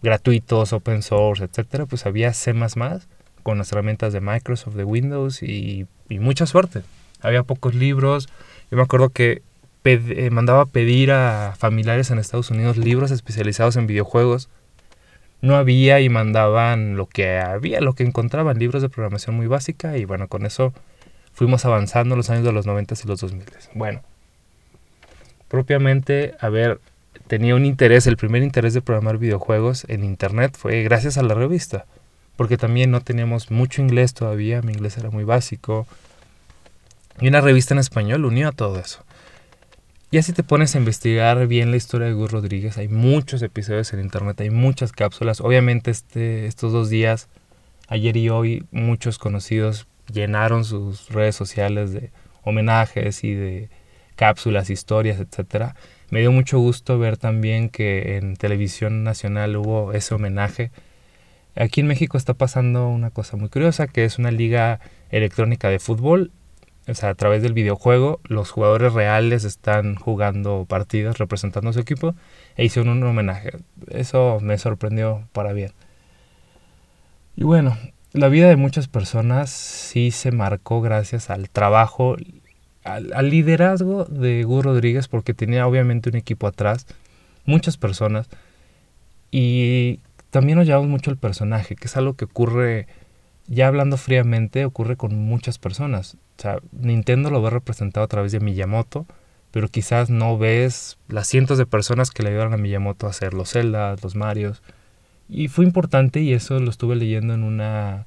gratuitos, 0.03 0.73
open 0.73 1.03
source, 1.03 1.45
etcétera, 1.45 1.87
pues 1.87 2.07
había 2.07 2.33
C++ 2.33 2.55
con 3.43 3.59
las 3.59 3.73
herramientas 3.73 4.13
de 4.13 4.21
Microsoft, 4.21 4.75
de 4.75 4.85
Windows 4.85 5.43
y, 5.43 5.87
mucha 6.11 6.47
suerte. 6.47 6.83
Había 7.21 7.43
pocos 7.43 7.75
libros. 7.75 8.29
Yo 8.71 8.77
me 8.77 8.83
acuerdo 8.83 9.11
que 9.11 9.43
eh, 9.85 10.31
mandaba 10.31 10.67
pedir 10.67 11.13
a 11.13 11.55
familiares 11.57 12.11
en 12.11 12.19
Estados 12.19 12.51
Unidos 12.51 12.77
libros 12.77 13.11
especializados 13.11 13.77
en 13.77 13.87
videojuegos. 13.87 14.49
No 15.41 15.57
había 15.57 16.01
y 16.01 16.09
mandaban 16.09 16.97
lo 16.97 17.07
que 17.07 17.39
había, 17.39 17.81
lo 17.81 17.95
que 17.95 18.03
encontraban, 18.03 18.59
libros 18.59 18.83
de 18.83 18.89
programación 18.89 19.37
muy 19.37 19.47
básica 19.47 19.97
y 19.97 20.05
bueno, 20.05 20.29
con 20.29 20.45
eso 20.45 20.73
fuimos 21.33 21.65
avanzando 21.65 22.17
los 22.17 22.29
años 22.31 22.45
de 22.45 22.53
los 22.53 22.67
90 22.67 22.95
y 23.03 23.09
los 23.09 23.21
2000. 23.21 23.45
Bueno, 23.75 24.03
propiamente, 25.49 26.35
a 26.41 26.49
ver, 26.49 26.81
tenía 27.27 27.55
un 27.55 27.65
interés, 27.65 28.07
el 28.07 28.17
primer 28.17 28.43
interés 28.43 28.75
de 28.75 28.83
programar 28.83 29.19
videojuegos 29.19 29.85
en 29.89 30.05
internet 30.05 30.57
fue 30.57 30.83
gracias 30.83 31.19
a 31.19 31.23
la 31.23 31.35
revista, 31.35 31.87
porque 32.37 32.57
también 32.57 32.91
no 32.91 33.01
teníamos 33.01 33.51
mucho 33.51 33.83
inglés 33.83 34.15
todavía, 34.15 34.63
mi 34.63 34.73
inglés 34.73 34.97
era 34.97 35.11
muy 35.11 35.25
básico, 35.25 35.87
y 37.21 37.29
una 37.29 37.41
revista 37.41 37.75
en 37.75 37.81
español 37.81 38.25
unió 38.25 38.49
a 38.49 38.53
todo 38.53 38.79
eso. 38.79 39.05
Y 40.11 40.19
así 40.19 40.33
te 40.33 40.43
pones 40.43 40.75
a 40.75 40.79
investigar 40.79 41.47
bien 41.47 41.71
la 41.71 41.77
historia 41.77 42.07
de 42.07 42.15
Gus 42.15 42.31
Rodríguez, 42.31 42.79
hay 42.79 42.89
muchos 42.89 43.43
episodios 43.43 43.93
en 43.93 44.01
internet, 44.01 44.41
hay 44.41 44.51
muchas 44.51 44.93
cápsulas, 44.93 45.41
obviamente 45.41 45.91
este, 45.91 46.47
estos 46.47 46.73
dos 46.73 46.89
días, 46.89 47.29
ayer 47.89 48.17
y 48.17 48.31
hoy, 48.31 48.65
muchos 48.71 49.19
conocidos 49.19 49.87
llenaron 50.13 50.65
sus 50.65 51.11
redes 51.11 51.37
sociales 51.37 51.93
de 51.93 52.11
homenajes 52.43 53.25
y 53.25 53.35
de 53.35 53.69
cápsulas, 54.17 54.71
historias, 54.71 55.21
etcétera 55.21 55.75
me 56.11 56.21
dio 56.21 56.33
mucho 56.33 56.59
gusto 56.59 56.99
ver 56.99 57.17
también 57.17 57.69
que 57.69 58.17
en 58.17 58.37
televisión 58.37 59.05
nacional 59.05 59.57
hubo 59.57 59.93
ese 59.93 60.15
homenaje. 60.15 60.71
Aquí 61.55 61.81
en 61.81 61.87
México 61.87 62.17
está 62.17 62.35
pasando 62.35 62.89
una 62.89 63.11
cosa 63.11 63.37
muy 63.37 63.49
curiosa, 63.49 63.89
que 63.89 64.05
es 64.05 64.19
una 64.19 64.31
liga 64.31 64.81
electrónica 65.11 65.69
de 65.69 65.79
fútbol. 65.79 66.33
O 66.87 66.95
sea, 66.95 67.11
a 67.11 67.15
través 67.15 67.43
del 67.43 67.53
videojuego, 67.53 68.21
los 68.25 68.51
jugadores 68.51 68.95
reales 68.95 69.45
están 69.45 69.95
jugando 69.97 70.65
partidos 70.67 71.19
representando 71.19 71.71
a 71.71 71.73
su 71.75 71.81
equipo 71.81 72.15
e 72.57 72.65
hicieron 72.65 72.97
un 72.97 73.03
homenaje. 73.03 73.51
Eso 73.89 74.39
me 74.41 74.57
sorprendió 74.57 75.29
para 75.33 75.53
bien. 75.53 75.73
Y 77.37 77.45
bueno, 77.45 77.77
la 78.13 78.29
vida 78.29 78.49
de 78.49 78.57
muchas 78.57 78.89
personas 78.89 79.51
sí 79.51 80.11
se 80.11 80.33
marcó 80.33 80.81
gracias 80.81 81.29
al 81.29 81.51
trabajo, 81.51 82.17
al, 82.95 83.31
liderazgo 83.31 84.05
de 84.05 84.43
Gus 84.45 84.65
Rodríguez, 84.65 85.09
porque 85.09 85.35
tenía 85.35 85.67
obviamente 85.67 86.11
un 86.11 86.17
equipo 86.17 86.47
atrás, 86.47 86.87
muchas 87.45 87.77
personas, 87.77 88.29
y 89.31 90.01
también 90.31 90.59
nos 90.59 90.67
llevamos 90.67 90.89
mucho 90.89 91.11
el 91.11 91.17
personaje, 91.17 91.77
que 91.77 91.87
es 91.87 91.97
algo 91.97 92.15
que 92.15 92.25
ocurre, 92.25 92.87
ya 93.47 93.69
hablando 93.69 93.97
fríamente, 93.97 94.65
ocurre 94.65 94.97
con 94.97 95.17
muchas 95.17 95.59
personas. 95.59 96.17
O 96.39 96.43
sea, 96.43 96.59
Nintendo 96.73 97.31
lo 97.31 97.43
ve 97.43 97.51
representado 97.51 98.05
a 98.05 98.09
través 98.09 98.33
de 98.33 98.41
Miyamoto, 98.41 99.07
pero 99.51 99.69
quizás 99.69 100.11
no 100.11 100.39
ves 100.39 100.99
las 101.09 101.27
cientos 101.27 101.59
de 101.59 101.67
personas 101.67 102.11
que 102.11 102.23
le 102.23 102.31
ayudaron 102.31 102.53
a 102.53 102.59
Miyamoto 102.59 103.07
a 103.07 103.11
hacer 103.11 103.35
los 103.35 103.53
Zelda, 103.53 103.97
los 104.03 104.15
Marios. 104.15 104.63
Y 105.29 105.49
fue 105.49 105.65
importante 105.65 106.21
y 106.21 106.33
eso 106.33 106.59
lo 106.59 106.71
estuve 106.71 106.97
leyendo 106.97 107.35
en 107.35 107.43
una 107.43 108.07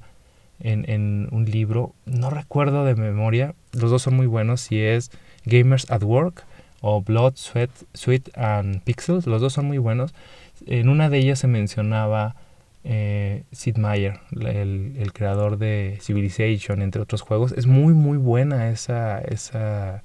en, 0.62 1.28
un 1.30 1.44
libro, 1.44 1.94
no 2.06 2.30
recuerdo 2.30 2.84
de 2.84 2.94
memoria, 2.94 3.54
los 3.72 3.90
dos 3.90 4.02
son 4.02 4.14
muy 4.14 4.26
buenos, 4.26 4.60
si 4.60 4.80
es 4.80 5.10
Gamers 5.44 5.90
at 5.90 6.02
Work 6.02 6.44
o 6.80 7.02
Blood, 7.02 7.34
Sweat, 7.36 7.70
Sweet 7.94 8.36
and 8.36 8.82
Pixels, 8.82 9.26
los 9.26 9.40
dos 9.40 9.52
son 9.52 9.66
muy 9.66 9.78
buenos. 9.78 10.14
En 10.66 10.88
una 10.88 11.08
de 11.08 11.18
ellas 11.18 11.40
se 11.40 11.48
mencionaba 11.48 12.36
eh, 12.84 13.44
Sid 13.52 13.76
Meier, 13.76 14.20
el, 14.32 14.94
el, 14.98 15.12
creador 15.12 15.58
de 15.58 15.98
Civilization, 16.00 16.82
entre 16.82 17.02
otros 17.02 17.22
juegos. 17.22 17.52
Es 17.52 17.66
muy, 17.66 17.94
muy 17.94 18.18
buena 18.18 18.70
esa, 18.70 19.20
esa, 19.20 20.02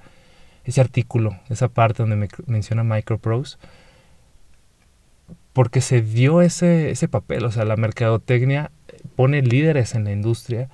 ese 0.65 0.81
artículo, 0.81 1.39
esa 1.49 1.67
parte 1.67 2.03
donde 2.03 2.15
me 2.15 2.27
menciona 2.47 2.83
Microprose 2.83 3.57
porque 5.57 5.81
se 5.81 6.03
dio 6.03 6.43
ese, 6.43 6.91
ese 6.91 7.07
papel, 7.07 7.43
o 7.43 7.51
sea, 7.51 7.65
la 7.65 7.77
mercadotecnia 7.77 8.69
pone 9.15 9.41
líderes 9.41 9.95
en 9.95 10.03
la 10.03 10.11
industria 10.11 10.69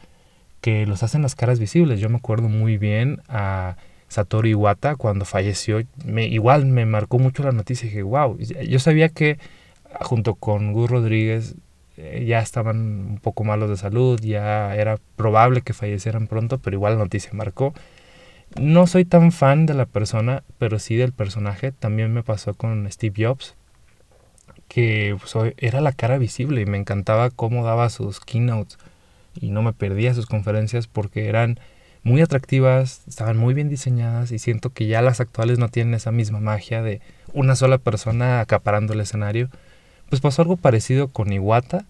que 0.61 0.85
los 0.85 1.03
hacen 1.03 1.21
las 1.21 1.35
caras 1.35 1.59
visibles. 1.59 1.99
Yo 1.99 2.09
me 2.09 2.17
acuerdo 2.17 2.49
muy 2.49 2.77
bien 2.77 3.21
a 3.27 3.75
Satoru 4.07 4.47
Iwata 4.47 4.95
cuando 4.95 5.25
falleció, 5.25 5.81
igual 6.05 6.65
me 6.65 6.85
marcó 6.85 7.19
mucho 7.19 7.43
la 7.43 7.51
noticia 7.51 7.87
dije, 7.87 8.03
wow, 8.03 8.37
yo 8.37 8.79
sabía 8.79 9.09
que 9.09 9.39
junto 10.01 10.35
con 10.35 10.71
Gus 10.71 10.89
Rodríguez 10.89 11.55
eh, 11.97 12.25
ya 12.27 12.39
estaban 12.39 12.77
un 12.77 13.19
poco 13.21 13.43
malos 13.43 13.69
de 13.69 13.77
salud, 13.77 14.19
ya 14.21 14.75
era 14.75 14.99
probable 15.15 15.61
que 15.61 15.73
fallecieran 15.73 16.27
pronto, 16.27 16.59
pero 16.59 16.75
igual 16.75 16.93
la 16.93 17.03
noticia 17.03 17.31
marcó. 17.33 17.73
No 18.59 18.87
soy 18.87 19.03
tan 19.05 19.31
fan 19.31 19.65
de 19.65 19.73
la 19.73 19.85
persona, 19.85 20.43
pero 20.59 20.79
sí 20.79 20.95
del 20.95 21.11
personaje. 21.11 21.71
También 21.71 22.13
me 22.13 22.23
pasó 22.23 22.53
con 22.53 22.89
Steve 22.91 23.25
Jobs 23.25 23.55
que 24.73 25.15
pues, 25.19 25.53
era 25.57 25.81
la 25.81 25.91
cara 25.91 26.17
visible 26.17 26.61
y 26.61 26.65
me 26.65 26.79
encantaba 26.79 27.29
cómo 27.29 27.63
daba 27.63 27.89
sus 27.89 28.19
keynotes 28.19 28.79
y 29.39 29.51
no 29.51 29.61
me 29.61 29.71
perdía 29.71 30.15
sus 30.15 30.25
conferencias 30.25 30.87
porque 30.87 31.27
eran 31.29 31.59
muy 32.01 32.21
atractivas, 32.21 33.03
estaban 33.07 33.37
muy 33.37 33.53
bien 33.53 33.69
diseñadas 33.69 34.31
y 34.31 34.39
siento 34.39 34.71
que 34.71 34.87
ya 34.87 35.01
las 35.03 35.19
actuales 35.19 35.59
no 35.59 35.69
tienen 35.69 35.93
esa 35.93 36.11
misma 36.11 36.39
magia 36.39 36.81
de 36.81 37.01
una 37.33 37.55
sola 37.55 37.77
persona 37.77 38.39
acaparando 38.39 38.93
el 38.93 38.99
escenario. 38.99 39.49
Pues 40.09 40.21
pasó 40.21 40.41
algo 40.41 40.57
parecido 40.57 41.07
con 41.07 41.31
Iwata, 41.31 41.85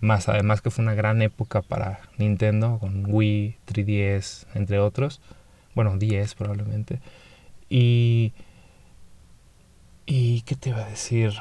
más 0.00 0.28
además 0.28 0.60
que 0.60 0.70
fue 0.70 0.84
una 0.84 0.94
gran 0.94 1.22
época 1.22 1.62
para 1.62 2.00
Nintendo 2.18 2.78
con 2.78 3.12
Wii, 3.12 3.56
3DS, 3.66 4.46
entre 4.54 4.78
otros. 4.78 5.22
Bueno, 5.74 5.96
10 5.96 6.34
probablemente. 6.34 7.00
Y... 7.70 8.32
¿Y 10.08 10.42
qué 10.42 10.54
te 10.54 10.68
iba 10.68 10.84
a 10.84 10.88
decir? 10.88 11.32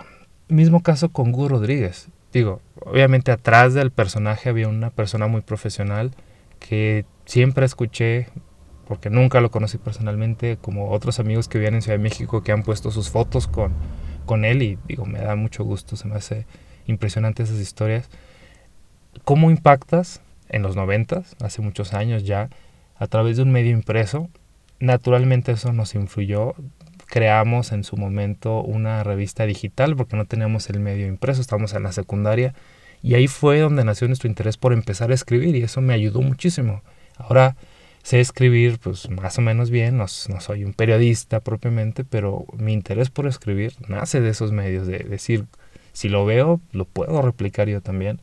Mismo 0.47 0.83
caso 0.83 1.09
con 1.09 1.31
Gus 1.31 1.49
Rodríguez. 1.49 2.09
Digo, 2.31 2.61
obviamente 2.81 3.31
atrás 3.31 3.73
del 3.73 3.91
personaje 3.91 4.49
había 4.49 4.67
una 4.67 4.91
persona 4.91 5.25
muy 5.25 5.41
profesional 5.41 6.11
que 6.59 7.05
siempre 7.25 7.65
escuché, 7.65 8.27
porque 8.87 9.09
nunca 9.09 9.41
lo 9.41 9.49
conocí 9.49 9.79
personalmente, 9.79 10.57
como 10.61 10.91
otros 10.91 11.19
amigos 11.19 11.47
que 11.47 11.57
vivían 11.57 11.73
en 11.73 11.81
Ciudad 11.81 11.97
de 11.97 12.03
México 12.03 12.43
que 12.43 12.51
han 12.51 12.61
puesto 12.61 12.91
sus 12.91 13.09
fotos 13.09 13.47
con, 13.47 13.73
con 14.27 14.45
él 14.45 14.61
y 14.61 14.77
digo, 14.87 15.05
me 15.05 15.19
da 15.19 15.35
mucho 15.35 15.63
gusto, 15.63 15.95
se 15.95 16.07
me 16.07 16.15
hace 16.15 16.45
impresionante 16.85 17.41
esas 17.41 17.59
historias. 17.59 18.09
¿Cómo 19.23 19.49
impactas 19.49 20.21
en 20.49 20.61
los 20.61 20.75
noventas, 20.75 21.35
hace 21.41 21.63
muchos 21.63 21.93
años 21.93 22.23
ya, 22.23 22.49
a 22.97 23.07
través 23.07 23.37
de 23.37 23.43
un 23.43 23.51
medio 23.51 23.71
impreso? 23.71 24.29
Naturalmente 24.79 25.53
eso 25.53 25.73
nos 25.73 25.95
influyó 25.95 26.53
creamos 27.15 27.71
en 27.71 27.85
su 27.85 27.95
momento 27.95 28.61
una 28.61 29.01
revista 29.01 29.45
digital 29.45 29.95
porque 29.95 30.17
no 30.17 30.25
teníamos 30.25 30.69
el 30.69 30.81
medio 30.81 31.07
impreso, 31.07 31.39
estábamos 31.39 31.73
en 31.73 31.83
la 31.83 31.93
secundaria 31.93 32.53
y 33.01 33.13
ahí 33.13 33.29
fue 33.29 33.61
donde 33.61 33.85
nació 33.85 34.09
nuestro 34.09 34.27
interés 34.27 34.57
por 34.57 34.73
empezar 34.73 35.11
a 35.11 35.13
escribir 35.13 35.55
y 35.55 35.63
eso 35.63 35.79
me 35.79 35.93
ayudó 35.93 36.21
muchísimo. 36.21 36.81
Ahora 37.15 37.55
sé 38.03 38.19
escribir 38.19 38.79
pues 38.79 39.09
más 39.09 39.37
o 39.37 39.41
menos 39.41 39.69
bien, 39.69 39.95
no, 39.95 40.09
soy 40.09 40.65
un 40.65 40.73
periodista 40.73 41.39
propiamente, 41.39 42.03
pero 42.03 42.47
mi 42.57 42.73
interés 42.73 43.09
por 43.11 43.27
escribir 43.27 43.71
nace 43.87 44.19
de 44.19 44.31
esos 44.31 44.51
medios, 44.51 44.85
de 44.85 44.99
decir, 44.99 45.45
si 45.93 46.09
lo 46.09 46.25
veo, 46.25 46.59
lo 46.73 46.83
puedo 46.83 47.21
replicar 47.21 47.69
yo 47.69 47.79
también. 47.79 48.19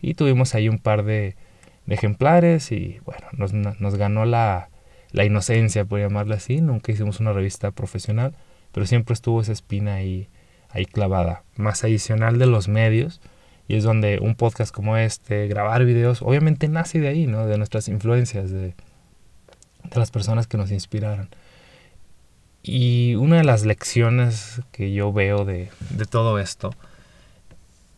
Y 0.00 0.14
tuvimos 0.14 0.54
ahí 0.54 0.68
un 0.68 0.78
par 0.78 1.02
de, 1.02 1.34
ejemplares 1.88 2.70
y 2.70 3.00
bueno, 3.04 3.26
nos, 3.32 3.52
nos 3.52 3.96
ganó 3.96 4.24
la, 4.24 4.68
la 5.12 5.24
inocencia, 5.24 5.84
por 5.84 6.00
llamarla 6.00 6.36
así. 6.36 6.60
Nunca 6.60 6.92
hicimos 6.92 7.20
una 7.20 7.32
revista 7.32 7.70
profesional, 7.70 8.34
pero 8.72 8.86
siempre 8.86 9.14
estuvo 9.14 9.40
esa 9.40 9.52
espina 9.52 9.94
ahí, 9.94 10.28
ahí 10.70 10.86
clavada. 10.86 11.44
Más 11.56 11.84
adicional 11.84 12.38
de 12.38 12.46
los 12.46 12.68
medios, 12.68 13.20
y 13.68 13.76
es 13.76 13.84
donde 13.84 14.18
un 14.20 14.34
podcast 14.34 14.74
como 14.74 14.96
este, 14.96 15.48
grabar 15.48 15.84
videos, 15.84 16.22
obviamente 16.22 16.68
nace 16.68 17.00
de 17.00 17.08
ahí, 17.08 17.26
¿no? 17.26 17.46
De 17.46 17.58
nuestras 17.58 17.88
influencias, 17.88 18.50
de, 18.50 18.74
las 19.94 20.10
personas 20.10 20.46
que 20.46 20.56
nos 20.56 20.70
inspiraron. 20.70 21.28
Y 22.62 23.14
una 23.14 23.36
de 23.36 23.44
las 23.44 23.64
lecciones 23.64 24.60
que 24.72 24.92
yo 24.92 25.12
veo 25.12 25.44
de, 25.44 25.70
de 25.90 26.04
todo 26.04 26.38
esto 26.38 26.70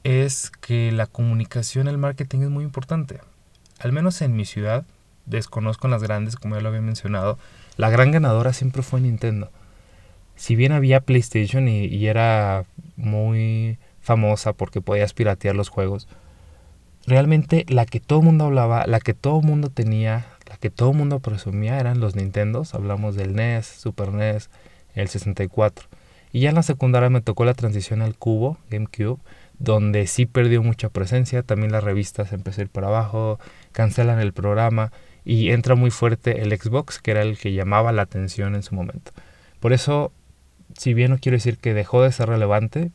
es 0.04 0.50
que 0.50 0.92
la 0.92 1.06
comunicación, 1.06 1.88
el 1.88 1.98
marketing 1.98 2.40
es 2.40 2.50
muy 2.50 2.64
importante. 2.64 3.20
Al 3.78 3.92
menos 3.92 4.20
en 4.22 4.36
mi 4.36 4.44
ciudad, 4.44 4.84
desconozco 5.28 5.88
las 5.88 6.02
grandes, 6.02 6.36
como 6.36 6.56
ya 6.56 6.62
lo 6.62 6.68
había 6.68 6.80
mencionado, 6.80 7.38
la 7.76 7.90
gran 7.90 8.10
ganadora 8.10 8.52
siempre 8.52 8.82
fue 8.82 9.00
Nintendo. 9.00 9.50
Si 10.36 10.56
bien 10.56 10.72
había 10.72 11.00
PlayStation 11.00 11.68
y, 11.68 12.06
era 12.06 12.64
muy 12.96 13.78
famosa 14.00 14.52
porque 14.52 14.80
podías 14.80 15.12
piratear 15.12 15.54
los 15.54 15.68
juegos, 15.68 16.08
realmente 17.06 17.64
la 17.68 17.86
que 17.86 18.00
todo 18.00 18.20
el 18.20 18.24
mundo 18.24 18.46
hablaba, 18.46 18.86
la 18.86 19.00
que 19.00 19.14
todo 19.14 19.40
el 19.40 19.46
mundo 19.46 19.70
tenía, 19.70 20.26
la 20.48 20.56
que 20.56 20.70
todo 20.70 20.90
el 20.92 20.96
mundo 20.96 21.20
presumía 21.20 21.78
eran 21.78 22.00
los 22.00 22.14
Nintendos. 22.14 22.74
Hablamos 22.74 23.16
del 23.16 23.34
NES, 23.34 23.66
Super 23.66 24.12
NES, 24.12 24.50
el 24.94 25.08
64. 25.08 25.88
Y 26.32 26.40
ya 26.40 26.50
en 26.50 26.56
la 26.56 26.62
secundaria 26.62 27.10
me 27.10 27.20
tocó 27.20 27.44
la 27.44 27.54
transición 27.54 28.02
al 28.02 28.14
cubo, 28.14 28.58
GameCube, 28.70 29.18
donde 29.58 30.06
sí 30.06 30.26
perdió 30.26 30.62
mucha 30.62 30.88
presencia. 30.88 31.42
También 31.42 31.72
las 31.72 31.84
revistas 31.84 32.32
empezó 32.32 32.60
a 32.60 32.64
ir 32.64 32.70
para 32.70 32.88
abajo, 32.88 33.38
cancelan 33.72 34.20
el 34.20 34.32
programa 34.32 34.92
y 35.28 35.50
entra 35.50 35.74
muy 35.74 35.90
fuerte 35.90 36.40
el 36.40 36.58
Xbox, 36.58 37.00
que 37.00 37.10
era 37.10 37.20
el 37.20 37.36
que 37.36 37.52
llamaba 37.52 37.92
la 37.92 38.00
atención 38.00 38.54
en 38.54 38.62
su 38.62 38.74
momento. 38.74 39.12
Por 39.60 39.74
eso, 39.74 40.10
si 40.78 40.94
bien 40.94 41.10
no 41.10 41.18
quiero 41.18 41.36
decir 41.36 41.58
que 41.58 41.74
dejó 41.74 42.00
de 42.00 42.10
ser 42.12 42.30
relevante, 42.30 42.92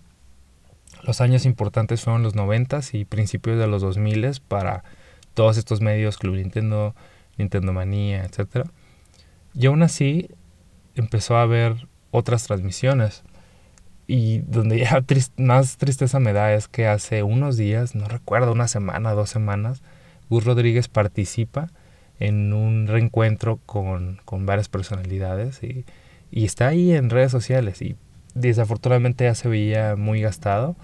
los 1.04 1.22
años 1.22 1.46
importantes 1.46 2.02
fueron 2.02 2.24
los 2.24 2.34
90 2.34 2.80
y 2.94 3.06
principios 3.06 3.60
de 3.60 3.68
los 3.68 3.84
2000 3.84 4.42
para 4.48 4.84
todos 5.36 5.60
estos 5.60 5.80
medios, 5.82 6.18
Club 6.18 6.38
Nintendo, 6.38 6.96
Nintendo 7.38 7.72
Manía, 7.72 8.24
etc. 8.24 8.68
Y 9.54 9.68
aún 9.68 9.84
así 9.84 10.28
empezó 10.96 11.38
a 11.38 11.44
haber 11.44 11.88
otras 12.10 12.46
transmisiones. 12.48 13.22
Y 14.08 14.40
donde 14.40 14.80
ya 14.80 15.06
más 15.38 15.78
tristeza 15.78 16.20
me 16.20 16.34
da 16.34 16.52
es 16.52 16.68
que 16.68 16.88
hace 16.88 17.22
unos 17.22 17.58
días, 17.58 17.94
no 17.94 18.08
recuerdo, 18.08 18.54
una 18.54 18.68
semana, 18.68 19.12
dos 19.12 19.30
semanas, 19.30 19.84
Gus 20.32 20.46
Rodríguez 20.46 20.88
participa 20.88 21.70
en 22.20 22.54
un 22.54 22.88
reencuentro 22.88 23.60
con, 23.66 24.20
varias 24.46 24.70
personalidades 24.70 25.62
y, 25.64 25.86
está 26.32 26.70
ahí 26.70 26.94
en 26.94 27.12
redes 27.12 27.32
sociales 27.32 27.82
y 27.82 27.96
desafortunadamente 28.34 29.26
ya 29.26 29.36
se 29.36 29.48
veía 29.48 29.96
muy 29.96 30.22
gastado. 30.22 30.76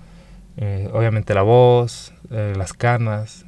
Eh, 0.58 0.90
obviamente 0.94 1.34
la 1.34 1.42
voz, 1.42 2.14
eh, 2.30 2.54
las 2.56 2.74
canas 2.74 3.46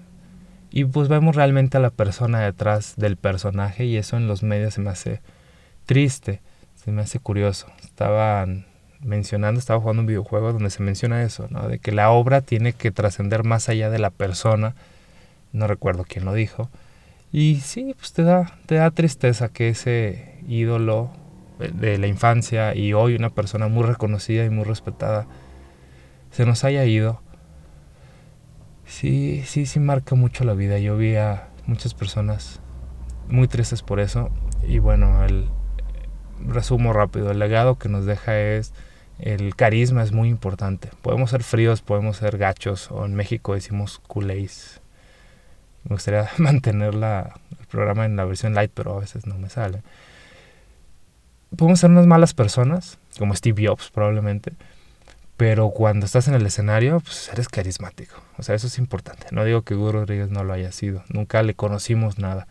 y 0.71 0.85
pues 0.85 1.09
vemos 1.09 1.35
realmente 1.35 1.77
a 1.77 1.81
la 1.81 1.89
persona 1.89 2.39
detrás 2.39 2.95
del 2.95 3.17
personaje 3.17 3.85
y 3.85 3.97
eso 3.97 4.17
en 4.17 4.27
los 4.27 4.41
medios 4.41 4.73
se 4.75 4.81
me 4.81 4.89
hace 4.89 5.21
triste, 5.85 6.41
se 6.75 6.91
me 6.91 7.01
hace 7.01 7.19
curioso. 7.19 7.67
Estaban 7.83 8.65
mencionando, 9.01 9.59
estaba 9.59 9.81
jugando 9.81 10.01
un 10.01 10.07
videojuego 10.07 10.53
donde 10.53 10.69
se 10.69 10.81
menciona 10.81 11.23
eso, 11.23 11.47
¿no? 11.49 11.67
de 11.67 11.79
que 11.79 11.91
la 11.91 12.11
obra 12.11 12.41
tiene 12.41 12.73
que 12.73 12.91
trascender 12.91 13.43
más 13.43 13.67
allá 13.67 13.89
de 13.89 13.99
la 13.99 14.11
persona, 14.11 14.75
no 15.51 15.67
recuerdo 15.67 16.05
quién 16.07 16.23
lo 16.23 16.33
dijo, 16.33 16.69
y 17.31 17.57
sí, 17.57 17.93
pues 17.97 18.13
te 18.13 18.23
da, 18.23 18.57
te 18.65 18.75
da 18.75 18.91
tristeza 18.91 19.49
que 19.49 19.69
ese 19.69 20.39
ídolo 20.47 21.11
de 21.59 21.97
la 21.97 22.07
infancia 22.07 22.75
y 22.75 22.93
hoy 22.93 23.15
una 23.15 23.29
persona 23.29 23.67
muy 23.67 23.83
reconocida 23.83 24.43
y 24.45 24.49
muy 24.49 24.63
respetada 24.63 25.27
se 26.31 26.45
nos 26.45 26.63
haya 26.63 26.85
ido. 26.85 27.21
sí, 28.85 29.43
sí, 29.45 29.65
sí 29.65 29.79
marca 29.79 30.15
mucho 30.15 30.43
la 30.43 30.53
vida. 30.53 30.79
Yo 30.79 30.97
vi 30.97 31.15
a 31.15 31.49
muchas 31.65 31.93
personas 31.93 32.59
muy 33.27 33.47
tristes 33.47 33.81
por 33.81 33.99
eso. 33.99 34.29
Y 34.67 34.79
bueno, 34.79 35.23
el 35.23 35.49
resumo 36.45 36.93
rápido, 36.93 37.31
el 37.31 37.39
legado 37.39 37.77
que 37.77 37.89
nos 37.89 38.05
deja 38.05 38.37
es 38.39 38.73
el 39.19 39.55
carisma 39.55 40.03
es 40.03 40.11
muy 40.11 40.29
importante. 40.29 40.89
Podemos 41.01 41.29
ser 41.29 41.43
fríos, 41.43 41.81
podemos 41.81 42.17
ser 42.17 42.37
gachos, 42.37 42.89
o 42.91 43.05
en 43.05 43.13
México 43.13 43.53
decimos 43.53 43.99
culés. 44.07 44.81
Me 45.83 45.95
gustaría 45.95 46.29
mantener 46.37 46.95
la, 46.95 47.35
el 47.59 47.65
programa 47.67 48.05
en 48.05 48.15
la 48.15 48.25
versión 48.25 48.53
light, 48.53 48.71
pero 48.73 48.95
a 48.95 48.99
veces 48.99 49.25
no 49.25 49.37
me 49.37 49.49
sale. 49.49 49.81
Podemos 51.55 51.79
ser 51.79 51.89
unas 51.89 52.07
malas 52.07 52.33
personas, 52.33 52.97
como 53.17 53.35
Steve 53.35 53.67
Jobs 53.67 53.91
probablemente, 53.91 54.53
pero 55.35 55.69
cuando 55.71 56.05
estás 56.05 56.27
en 56.27 56.33
el 56.33 56.45
escenario, 56.45 56.99
pues 57.01 57.29
eres 57.33 57.49
carismático. 57.49 58.15
O 58.37 58.43
sea, 58.43 58.55
eso 58.55 58.67
es 58.67 58.77
importante. 58.77 59.27
No 59.31 59.43
digo 59.43 59.63
que 59.63 59.75
Hugo 59.75 59.91
Rodríguez 59.91 60.29
no 60.29 60.43
lo 60.43 60.53
haya 60.53 60.71
sido, 60.71 61.03
nunca 61.09 61.43
le 61.43 61.55
conocimos 61.55 62.19
nada. 62.19 62.47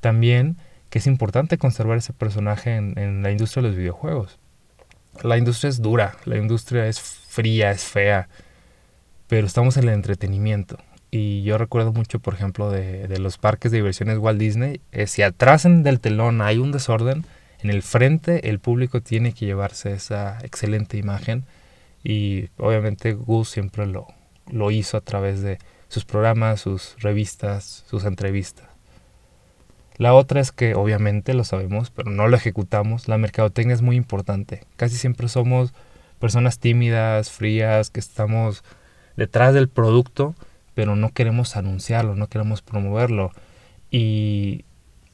También 0.00 0.58
que 0.90 0.98
es 0.98 1.06
importante 1.08 1.58
conservar 1.58 1.98
ese 1.98 2.12
personaje 2.12 2.76
en, 2.76 2.96
en 2.98 3.22
la 3.22 3.32
industria 3.32 3.62
de 3.62 3.68
los 3.70 3.76
videojuegos 3.76 4.38
la 5.22 5.38
industria 5.38 5.70
es 5.70 5.80
dura, 5.80 6.16
la 6.24 6.36
industria 6.36 6.86
es 6.86 7.00
fría, 7.00 7.70
es 7.70 7.84
fea, 7.84 8.28
pero 9.28 9.46
estamos 9.46 9.76
en 9.76 9.84
el 9.84 9.90
entretenimiento. 9.90 10.78
Y 11.16 11.44
yo 11.44 11.58
recuerdo 11.58 11.92
mucho, 11.92 12.18
por 12.18 12.34
ejemplo, 12.34 12.72
de, 12.72 13.06
los 13.20 13.38
parques 13.38 13.70
de 13.70 13.78
diversiones 13.78 14.18
Walt 14.18 14.36
Disney, 14.36 14.80
eh, 14.90 15.06
si 15.06 15.22
atrás 15.22 15.62
del 15.62 16.00
telón 16.00 16.42
hay 16.42 16.58
un 16.58 16.72
desorden, 16.72 17.24
en 17.60 17.70
el 17.70 17.84
frente 17.84 18.48
el 18.50 18.58
público 18.58 19.00
tiene 19.00 19.32
que 19.32 19.46
llevarse 19.46 19.92
esa 19.92 20.38
excelente 20.42 20.96
imagen 20.96 21.44
y 22.02 22.48
obviamente 22.56 23.12
Gus 23.12 23.48
siempre 23.48 23.86
lo, 23.86 24.08
lo 24.50 24.72
hizo 24.72 24.96
a 24.96 25.02
través 25.02 25.40
de 25.40 25.58
sus 25.86 26.04
programas, 26.04 26.62
sus 26.62 26.96
revistas, 26.98 27.84
sus 27.86 28.06
entrevistas. 28.06 28.66
La 29.96 30.14
otra 30.14 30.40
es 30.40 30.50
que 30.50 30.74
obviamente 30.74 31.32
lo 31.32 31.44
sabemos, 31.44 31.92
pero 31.92 32.10
no 32.10 32.26
lo 32.26 32.36
ejecutamos. 32.36 33.06
La 33.06 33.18
mercadotecnia 33.18 33.74
es 33.74 33.82
muy 33.82 33.94
importante. 33.94 34.64
Casi 34.74 34.96
siempre 34.96 35.28
somos 35.28 35.74
personas 36.18 36.58
tímidas, 36.58 37.30
frías, 37.30 37.90
que 37.90 38.00
estamos 38.00 38.64
detrás 39.16 39.54
del 39.54 39.68
producto, 39.68 40.34
pero 40.74 40.96
no 40.96 41.10
queremos 41.10 41.56
anunciarlo, 41.56 42.16
no 42.16 42.28
queremos 42.28 42.62
promoverlo. 42.62 43.32
Y 43.90 44.64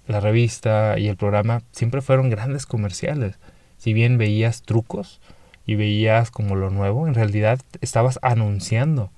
la 0.07 0.21
revista 0.21 0.99
y 0.99 1.09
el 1.09 1.17
programa 1.17 1.63
siempre 1.73 2.01
fueron 2.01 2.31
grandes 2.31 2.67
comerciales. 2.67 3.39
Si 3.79 3.93
bien 3.93 4.19
veías 4.19 4.63
trucos 4.63 5.21
y 5.67 5.75
veías 5.75 6.31
como 6.31 6.57
lo 6.57 6.71
nuevo, 6.71 7.07
en 7.07 7.15
realidad 7.15 7.61
estabas 7.81 8.19
anunciando 8.23 9.11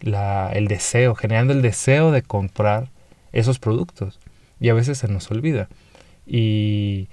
el 0.00 0.68
deseo, 0.68 1.14
generando 1.14 1.54
el 1.54 1.62
deseo 1.62 2.10
de 2.10 2.22
comprar 2.22 2.88
esos 3.32 3.58
productos 3.58 4.20
y 4.60 4.68
a 4.68 4.74
veces 4.74 4.98
se 4.98 5.08
nos 5.08 5.30
olvida. 5.30 5.68
Y 6.26 7.08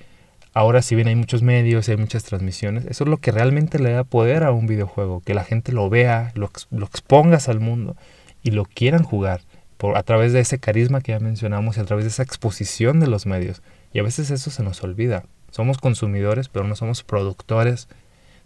ahora 0.53 0.81
si 0.81 0.95
bien 0.95 1.07
hay 1.07 1.15
muchos 1.15 1.41
medios 1.41 1.87
y 1.87 1.91
hay 1.91 1.97
muchas 1.97 2.23
transmisiones, 2.23 2.85
eso 2.85 3.03
es 3.05 3.09
lo 3.09 3.17
que 3.17 3.31
realmente 3.31 3.79
le 3.79 3.91
da 3.91 4.03
poder 4.03 4.43
a 4.43 4.51
un 4.51 4.67
videojuego, 4.67 5.21
que 5.21 5.33
la 5.33 5.43
gente 5.43 5.71
lo 5.71 5.89
vea, 5.89 6.31
lo, 6.35 6.51
lo 6.71 6.85
expongas 6.85 7.47
al 7.47 7.59
mundo 7.59 7.95
y 8.43 8.51
lo 8.51 8.65
quieran 8.65 9.03
jugar 9.03 9.41
por, 9.77 9.97
a 9.97 10.03
través 10.03 10.33
de 10.33 10.39
ese 10.39 10.59
carisma 10.59 11.01
que 11.01 11.11
ya 11.11 11.19
mencionamos 11.19 11.77
y 11.77 11.79
a 11.79 11.85
través 11.85 12.05
de 12.05 12.09
esa 12.09 12.23
exposición 12.23 12.99
de 12.99 13.07
los 13.07 13.25
medios. 13.25 13.61
Y 13.93 13.99
a 13.99 14.03
veces 14.03 14.31
eso 14.31 14.51
se 14.51 14.63
nos 14.63 14.83
olvida. 14.83 15.25
Somos 15.49 15.77
consumidores, 15.77 16.49
pero 16.49 16.67
no 16.67 16.75
somos 16.75 17.03
productores 17.03 17.87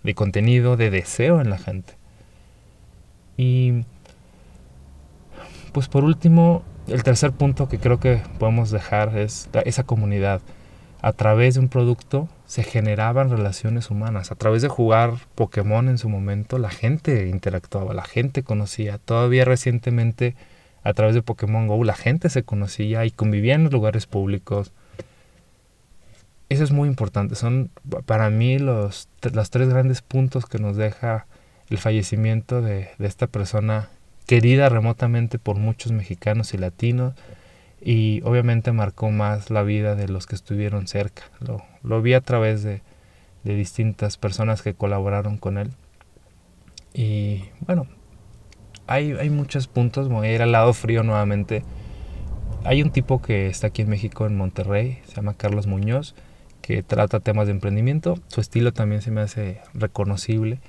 de 0.04 0.16
contenido, 0.16 0.78
de 0.78 0.90
deseo 0.90 1.42
en 1.42 1.50
la 1.50 1.58
gente. 1.58 1.94
Y 3.38 3.84
pues 5.72 5.88
por 5.88 6.04
último, 6.04 6.64
el 6.88 7.04
tercer 7.04 7.32
punto 7.32 7.68
que 7.68 7.80
creo 7.80 8.00
que 8.00 8.22
podemos 8.40 8.72
dejar 8.72 9.18
es 9.18 9.50
esa 9.66 9.84
comunidad. 9.84 10.42
A 11.06 11.14
través 11.14 11.54
de 11.54 11.60
un 11.60 11.70
producto 11.70 12.28
se 12.48 12.64
generaban 12.64 13.30
relaciones 13.30 13.92
humanas. 13.92 14.32
A 14.32 14.36
través 14.36 14.64
de 14.64 14.70
jugar 14.70 15.12
Pokémon 15.36 15.88
en 15.88 16.00
su 16.00 16.10
momento, 16.10 16.58
la 16.58 16.72
gente 16.72 17.28
interactuaba, 17.28 17.94
la 17.94 18.06
gente 18.06 18.42
conocía. 18.42 18.98
Todavía 18.98 19.46
recientemente, 19.46 20.36
a 20.82 20.96
través 20.96 21.14
de 21.14 21.22
Pokémon 21.22 21.68
Go, 21.68 21.84
la 21.84 21.94
gente 21.94 22.28
se 22.32 22.42
conocía 22.42 23.06
y 23.06 23.12
convivía 23.12 23.54
en 23.54 23.66
los 23.66 23.72
lugares 23.72 24.08
públicos. 24.08 24.74
Eso 26.50 26.64
es 26.64 26.72
muy 26.72 26.90
importante. 26.90 27.36
Son 27.36 27.70
para 28.08 28.32
mí 28.32 28.58
los, 28.58 29.08
los 29.32 29.52
tres 29.52 29.70
grandes 29.70 30.02
puntos 30.02 30.48
que 30.48 30.58
nos 30.58 30.76
deja 30.76 31.28
el 31.70 31.78
fallecimiento 31.78 32.64
de, 32.64 32.90
de 32.98 33.08
esta 33.08 33.28
persona 33.28 33.90
querida 34.26 34.70
remotamente 34.70 35.38
por 35.38 35.58
muchos 35.58 35.92
mexicanos 35.92 36.56
y 36.56 36.58
latinos 36.58 37.14
y 37.86 38.22
obviamente 38.26 38.74
marcó 38.74 39.12
más 39.12 39.50
la 39.50 39.64
vida 39.64 39.96
de 39.96 40.10
los 40.10 40.26
que 40.26 40.36
estuvieron 40.36 40.88
cerca. 40.88 41.24
Lo, 41.40 41.62
lo 41.84 42.02
vi 42.02 42.14
a 42.14 42.22
través 42.22 42.64
de, 42.64 42.82
de, 43.44 43.56
distintas 43.56 44.18
personas 44.18 44.62
que 44.62 44.74
colaboraron 44.74 45.38
con 45.38 45.58
él. 45.58 45.70
Y 46.94 47.44
bueno, 47.62 47.88
hay, 48.88 49.14
hay 49.14 49.30
muchos 49.30 49.68
puntos, 49.68 50.10
voy 50.10 50.28
a 50.28 50.34
ir 50.34 50.42
al 50.42 50.52
lado 50.52 50.74
frío 50.74 51.04
nuevamente. 51.04 51.64
Hay 52.64 52.82
un 52.82 52.90
tipo 52.90 53.22
que 53.22 53.48
está 53.48 53.68
aquí 53.68 53.84
en 53.84 53.90
México, 53.90 54.26
en 54.26 54.36
Monterrey, 54.36 55.00
se 55.06 55.16
llama 55.16 55.36
Carlos 55.36 55.68
Muñoz, 55.68 56.16
que 56.62 56.82
trata 56.82 57.20
temas 57.20 57.46
de 57.46 57.54
emprendimiento. 57.54 58.16
Su 58.28 58.42
estilo 58.42 58.74
también 58.74 59.04
se 59.04 59.12
me 59.12 59.22
hace 59.22 59.62
reconocible 59.76 60.60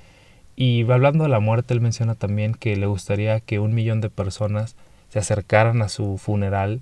y 0.59 0.89
hablando 0.91 1.23
de 1.23 1.29
la 1.29 1.39
muerte, 1.39 1.75
él 1.75 1.81
menciona 1.81 2.15
también 2.15 2.55
que 2.55 2.75
le 2.75 2.87
gustaría 2.87 3.39
que 3.39 3.59
un 3.59 3.75
millón 3.75 4.01
de 4.01 4.09
personas 4.09 4.75
se 5.09 5.19
acercaran 5.19 5.83
a 5.83 5.87
su 5.87 6.17
funeral, 6.17 6.81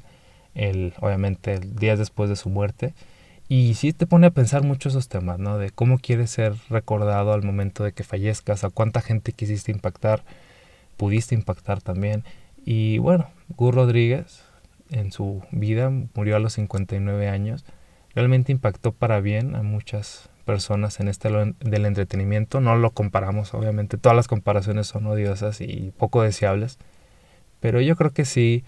el, 0.55 0.93
obviamente 0.99 1.59
días 1.59 1.99
después 1.99 2.29
de 2.29 2.35
su 2.35 2.49
muerte. 2.49 2.93
Y 3.47 3.75
sí 3.75 3.93
te 3.93 4.07
pone 4.07 4.27
a 4.27 4.31
pensar 4.31 4.63
mucho 4.63 4.89
esos 4.89 5.07
temas, 5.07 5.37
¿no? 5.37 5.59
De 5.59 5.69
cómo 5.69 5.99
quieres 5.99 6.31
ser 6.31 6.55
recordado 6.69 7.31
al 7.31 7.43
momento 7.43 7.83
de 7.83 7.91
que 7.91 8.03
fallezcas, 8.03 8.63
a 8.63 8.71
cuánta 8.71 9.01
gente 9.01 9.33
quisiste 9.33 9.71
impactar, 9.71 10.23
pudiste 10.97 11.35
impactar 11.35 11.81
también. 11.81 12.23
Y 12.65 12.97
bueno, 12.97 13.29
Gur 13.49 13.75
Rodríguez 13.75 14.43
en 14.89 15.11
su 15.11 15.43
vida 15.51 15.91
murió 16.15 16.35
a 16.35 16.39
los 16.39 16.53
59 16.53 17.29
años. 17.29 17.65
Realmente 18.15 18.51
impactó 18.51 18.93
para 18.93 19.19
bien 19.19 19.55
a 19.55 19.61
muchas 19.61 20.29
personas 20.45 20.99
en 20.99 21.07
este 21.07 21.29
del 21.29 21.85
entretenimiento. 21.85 22.61
No 22.61 22.75
lo 22.75 22.91
comparamos, 22.91 23.53
obviamente. 23.53 23.97
Todas 23.97 24.15
las 24.15 24.27
comparaciones 24.27 24.87
son 24.87 25.05
odiosas 25.05 25.61
y 25.61 25.93
poco 25.97 26.23
deseables. 26.23 26.79
Pero 27.59 27.81
yo 27.81 27.95
creo 27.95 28.11
que 28.11 28.25
sí 28.25 28.63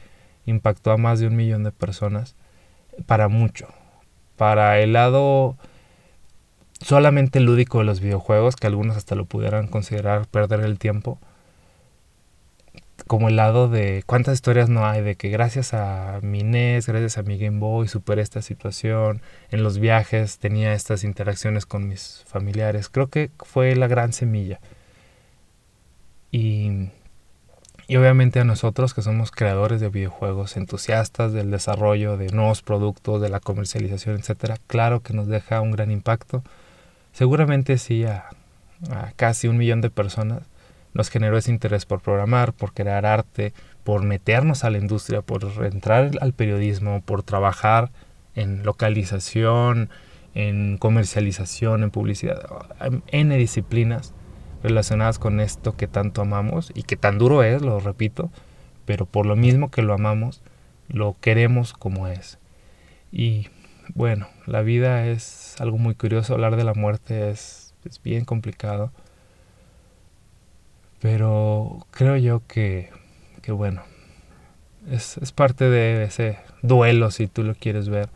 impactó 0.48 0.92
a 0.92 0.98
más 0.98 1.20
de 1.20 1.28
un 1.28 1.36
millón 1.36 1.64
de 1.64 1.72
personas 1.72 2.36
para 3.06 3.28
mucho. 3.28 3.68
Para 4.36 4.80
el 4.80 4.94
lado 4.94 5.58
solamente 6.82 7.40
lúdico 7.40 7.80
de 7.80 7.86
los 7.86 8.00
videojuegos, 8.00 8.56
que 8.56 8.68
algunos 8.68 8.98
hasta 8.98 9.14
lo 9.16 9.26
pudieran 9.26 9.68
considerar 9.68 10.28
perder 10.28 10.62
el 10.62 10.80
tiempo 10.80 11.20
como 13.06 13.30
el 13.30 13.36
lado 13.36 13.70
de 13.70 14.04
cuántas 14.06 14.36
historias 14.36 14.70
no 14.70 14.86
hay 14.86 15.02
de 15.02 15.16
que 15.16 15.30
gracias 15.30 15.74
a 15.74 16.20
mi 16.22 16.44
NES, 16.44 16.88
gracias 16.88 17.18
a 17.18 17.24
mi 17.24 17.38
Game 17.38 17.60
Boy 17.60 17.88
superé 17.88 18.22
esta 18.22 18.42
situación, 18.42 19.22
en 19.50 19.64
los 19.64 19.80
viajes 19.80 20.40
tenía 20.40 20.74
estas 20.74 21.04
interacciones 21.04 21.66
con 21.66 21.88
mis 21.88 22.24
familiares. 22.28 22.90
Creo 22.90 23.08
que 23.08 23.32
fue 23.40 23.76
la 23.76 23.88
gran 23.88 24.14
semilla. 24.14 24.60
Y, 26.32 26.90
y 27.88 27.96
obviamente 27.96 28.42
a 28.42 28.44
nosotros 28.44 28.94
que 28.94 29.02
somos 29.02 29.32
creadores 29.32 29.80
de 29.80 29.90
videojuegos, 29.90 30.58
entusiastas 30.58 31.32
del 31.32 31.52
desarrollo 31.52 32.18
de 32.18 32.28
nuevos 32.32 32.62
productos, 32.62 33.22
de 33.22 33.30
la 33.30 33.40
comercialización, 33.40 34.18
etcétera, 34.18 34.58
claro 34.68 35.02
que 35.02 35.14
nos 35.14 35.28
deja 35.28 35.62
un 35.62 35.72
gran 35.72 35.90
impacto. 35.92 36.44
Seguramente 37.14 37.78
sí 37.78 38.04
a, 38.04 38.26
casi 39.16 39.48
un 39.48 39.58
millón 39.58 39.82
de 39.82 39.90
personas 39.90 40.44
nos 40.94 41.10
generó 41.10 41.38
ese 41.38 41.52
interés 41.52 41.86
por 41.86 42.02
programar, 42.02 42.54
por 42.54 42.74
crear 42.74 43.06
arte, 43.06 43.54
por 43.84 44.04
meternos 44.04 44.64
a 44.64 44.70
la 44.70 44.80
industria, 44.80 45.22
por 45.22 45.46
entrar 45.66 46.12
al 46.20 46.34
periodismo, 46.34 47.02
por 47.02 47.24
trabajar 47.24 47.92
en 48.36 48.64
localización, 48.64 49.90
en 50.36 50.78
comercialización, 50.78 51.84
en 51.84 51.92
publicidad, 51.92 52.42
en 53.08 53.30
disciplinas 53.30 54.14
relacionadas 54.64 55.20
con 55.20 55.40
esto 55.40 55.76
que 55.76 55.88
tanto 55.88 56.22
amamos 56.22 56.72
y 56.74 56.84
que 56.84 56.98
tan 56.98 57.18
duro 57.18 57.44
es, 57.44 57.62
lo 57.62 57.80
repito, 57.80 58.32
pero 58.86 59.06
por 59.06 59.26
lo 59.26 59.36
mismo 59.36 59.70
que 59.72 59.82
lo 59.82 59.94
amamos, 59.94 60.42
lo 60.88 61.16
queremos 61.20 61.74
como 61.74 62.08
es. 62.08 62.40
Y 63.12 63.48
bueno, 63.96 64.28
la 64.46 64.62
vida 64.62 65.08
es 65.08 65.56
algo 65.60 65.78
muy 65.78 65.96
curioso, 65.96 66.34
hablar 66.34 66.56
de 66.56 66.64
la 66.64 66.74
muerte 66.74 67.30
es, 67.30 67.74
es 67.86 68.02
bien 68.02 68.26
complicado 68.26 68.92
pero 71.00 71.86
creo 71.92 72.18
yo 72.18 72.42
que, 72.48 72.90
que 73.42 73.52
bueno, 73.52 73.84
es, 74.90 75.18
es, 75.18 75.32
parte 75.32 75.70
de 75.70 76.04
ese 76.04 76.40
duelo 76.62 77.12
si 77.12 77.28
tú 77.28 77.44
lo 77.44 77.56
quieres 77.56 77.90
ver. 77.90 78.10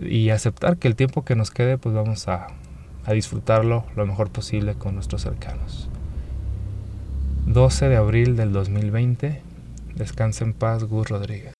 Y 0.00 0.30
aceptar 0.30 0.78
que 0.78 0.88
el 0.88 0.96
tiempo 0.96 1.24
que 1.24 1.36
nos 1.36 1.50
quede 1.50 1.78
pues 1.78 1.94
vamos 1.94 2.26
a, 2.26 2.48
a 3.04 3.12
disfrutarlo 3.12 3.84
lo 3.96 4.06
mejor 4.06 4.30
posible 4.30 4.74
con 4.74 4.94
nuestros 4.94 5.22
cercanos. 5.22 5.88
12 7.46 7.88
de 7.88 7.96
abril 7.96 8.36
del 8.36 8.52
2020, 8.52 9.42
Descansa 9.94 10.44
en 10.44 10.54
paz, 10.54 10.84
Gus 10.84 11.08
Rodríguez. 11.08 11.53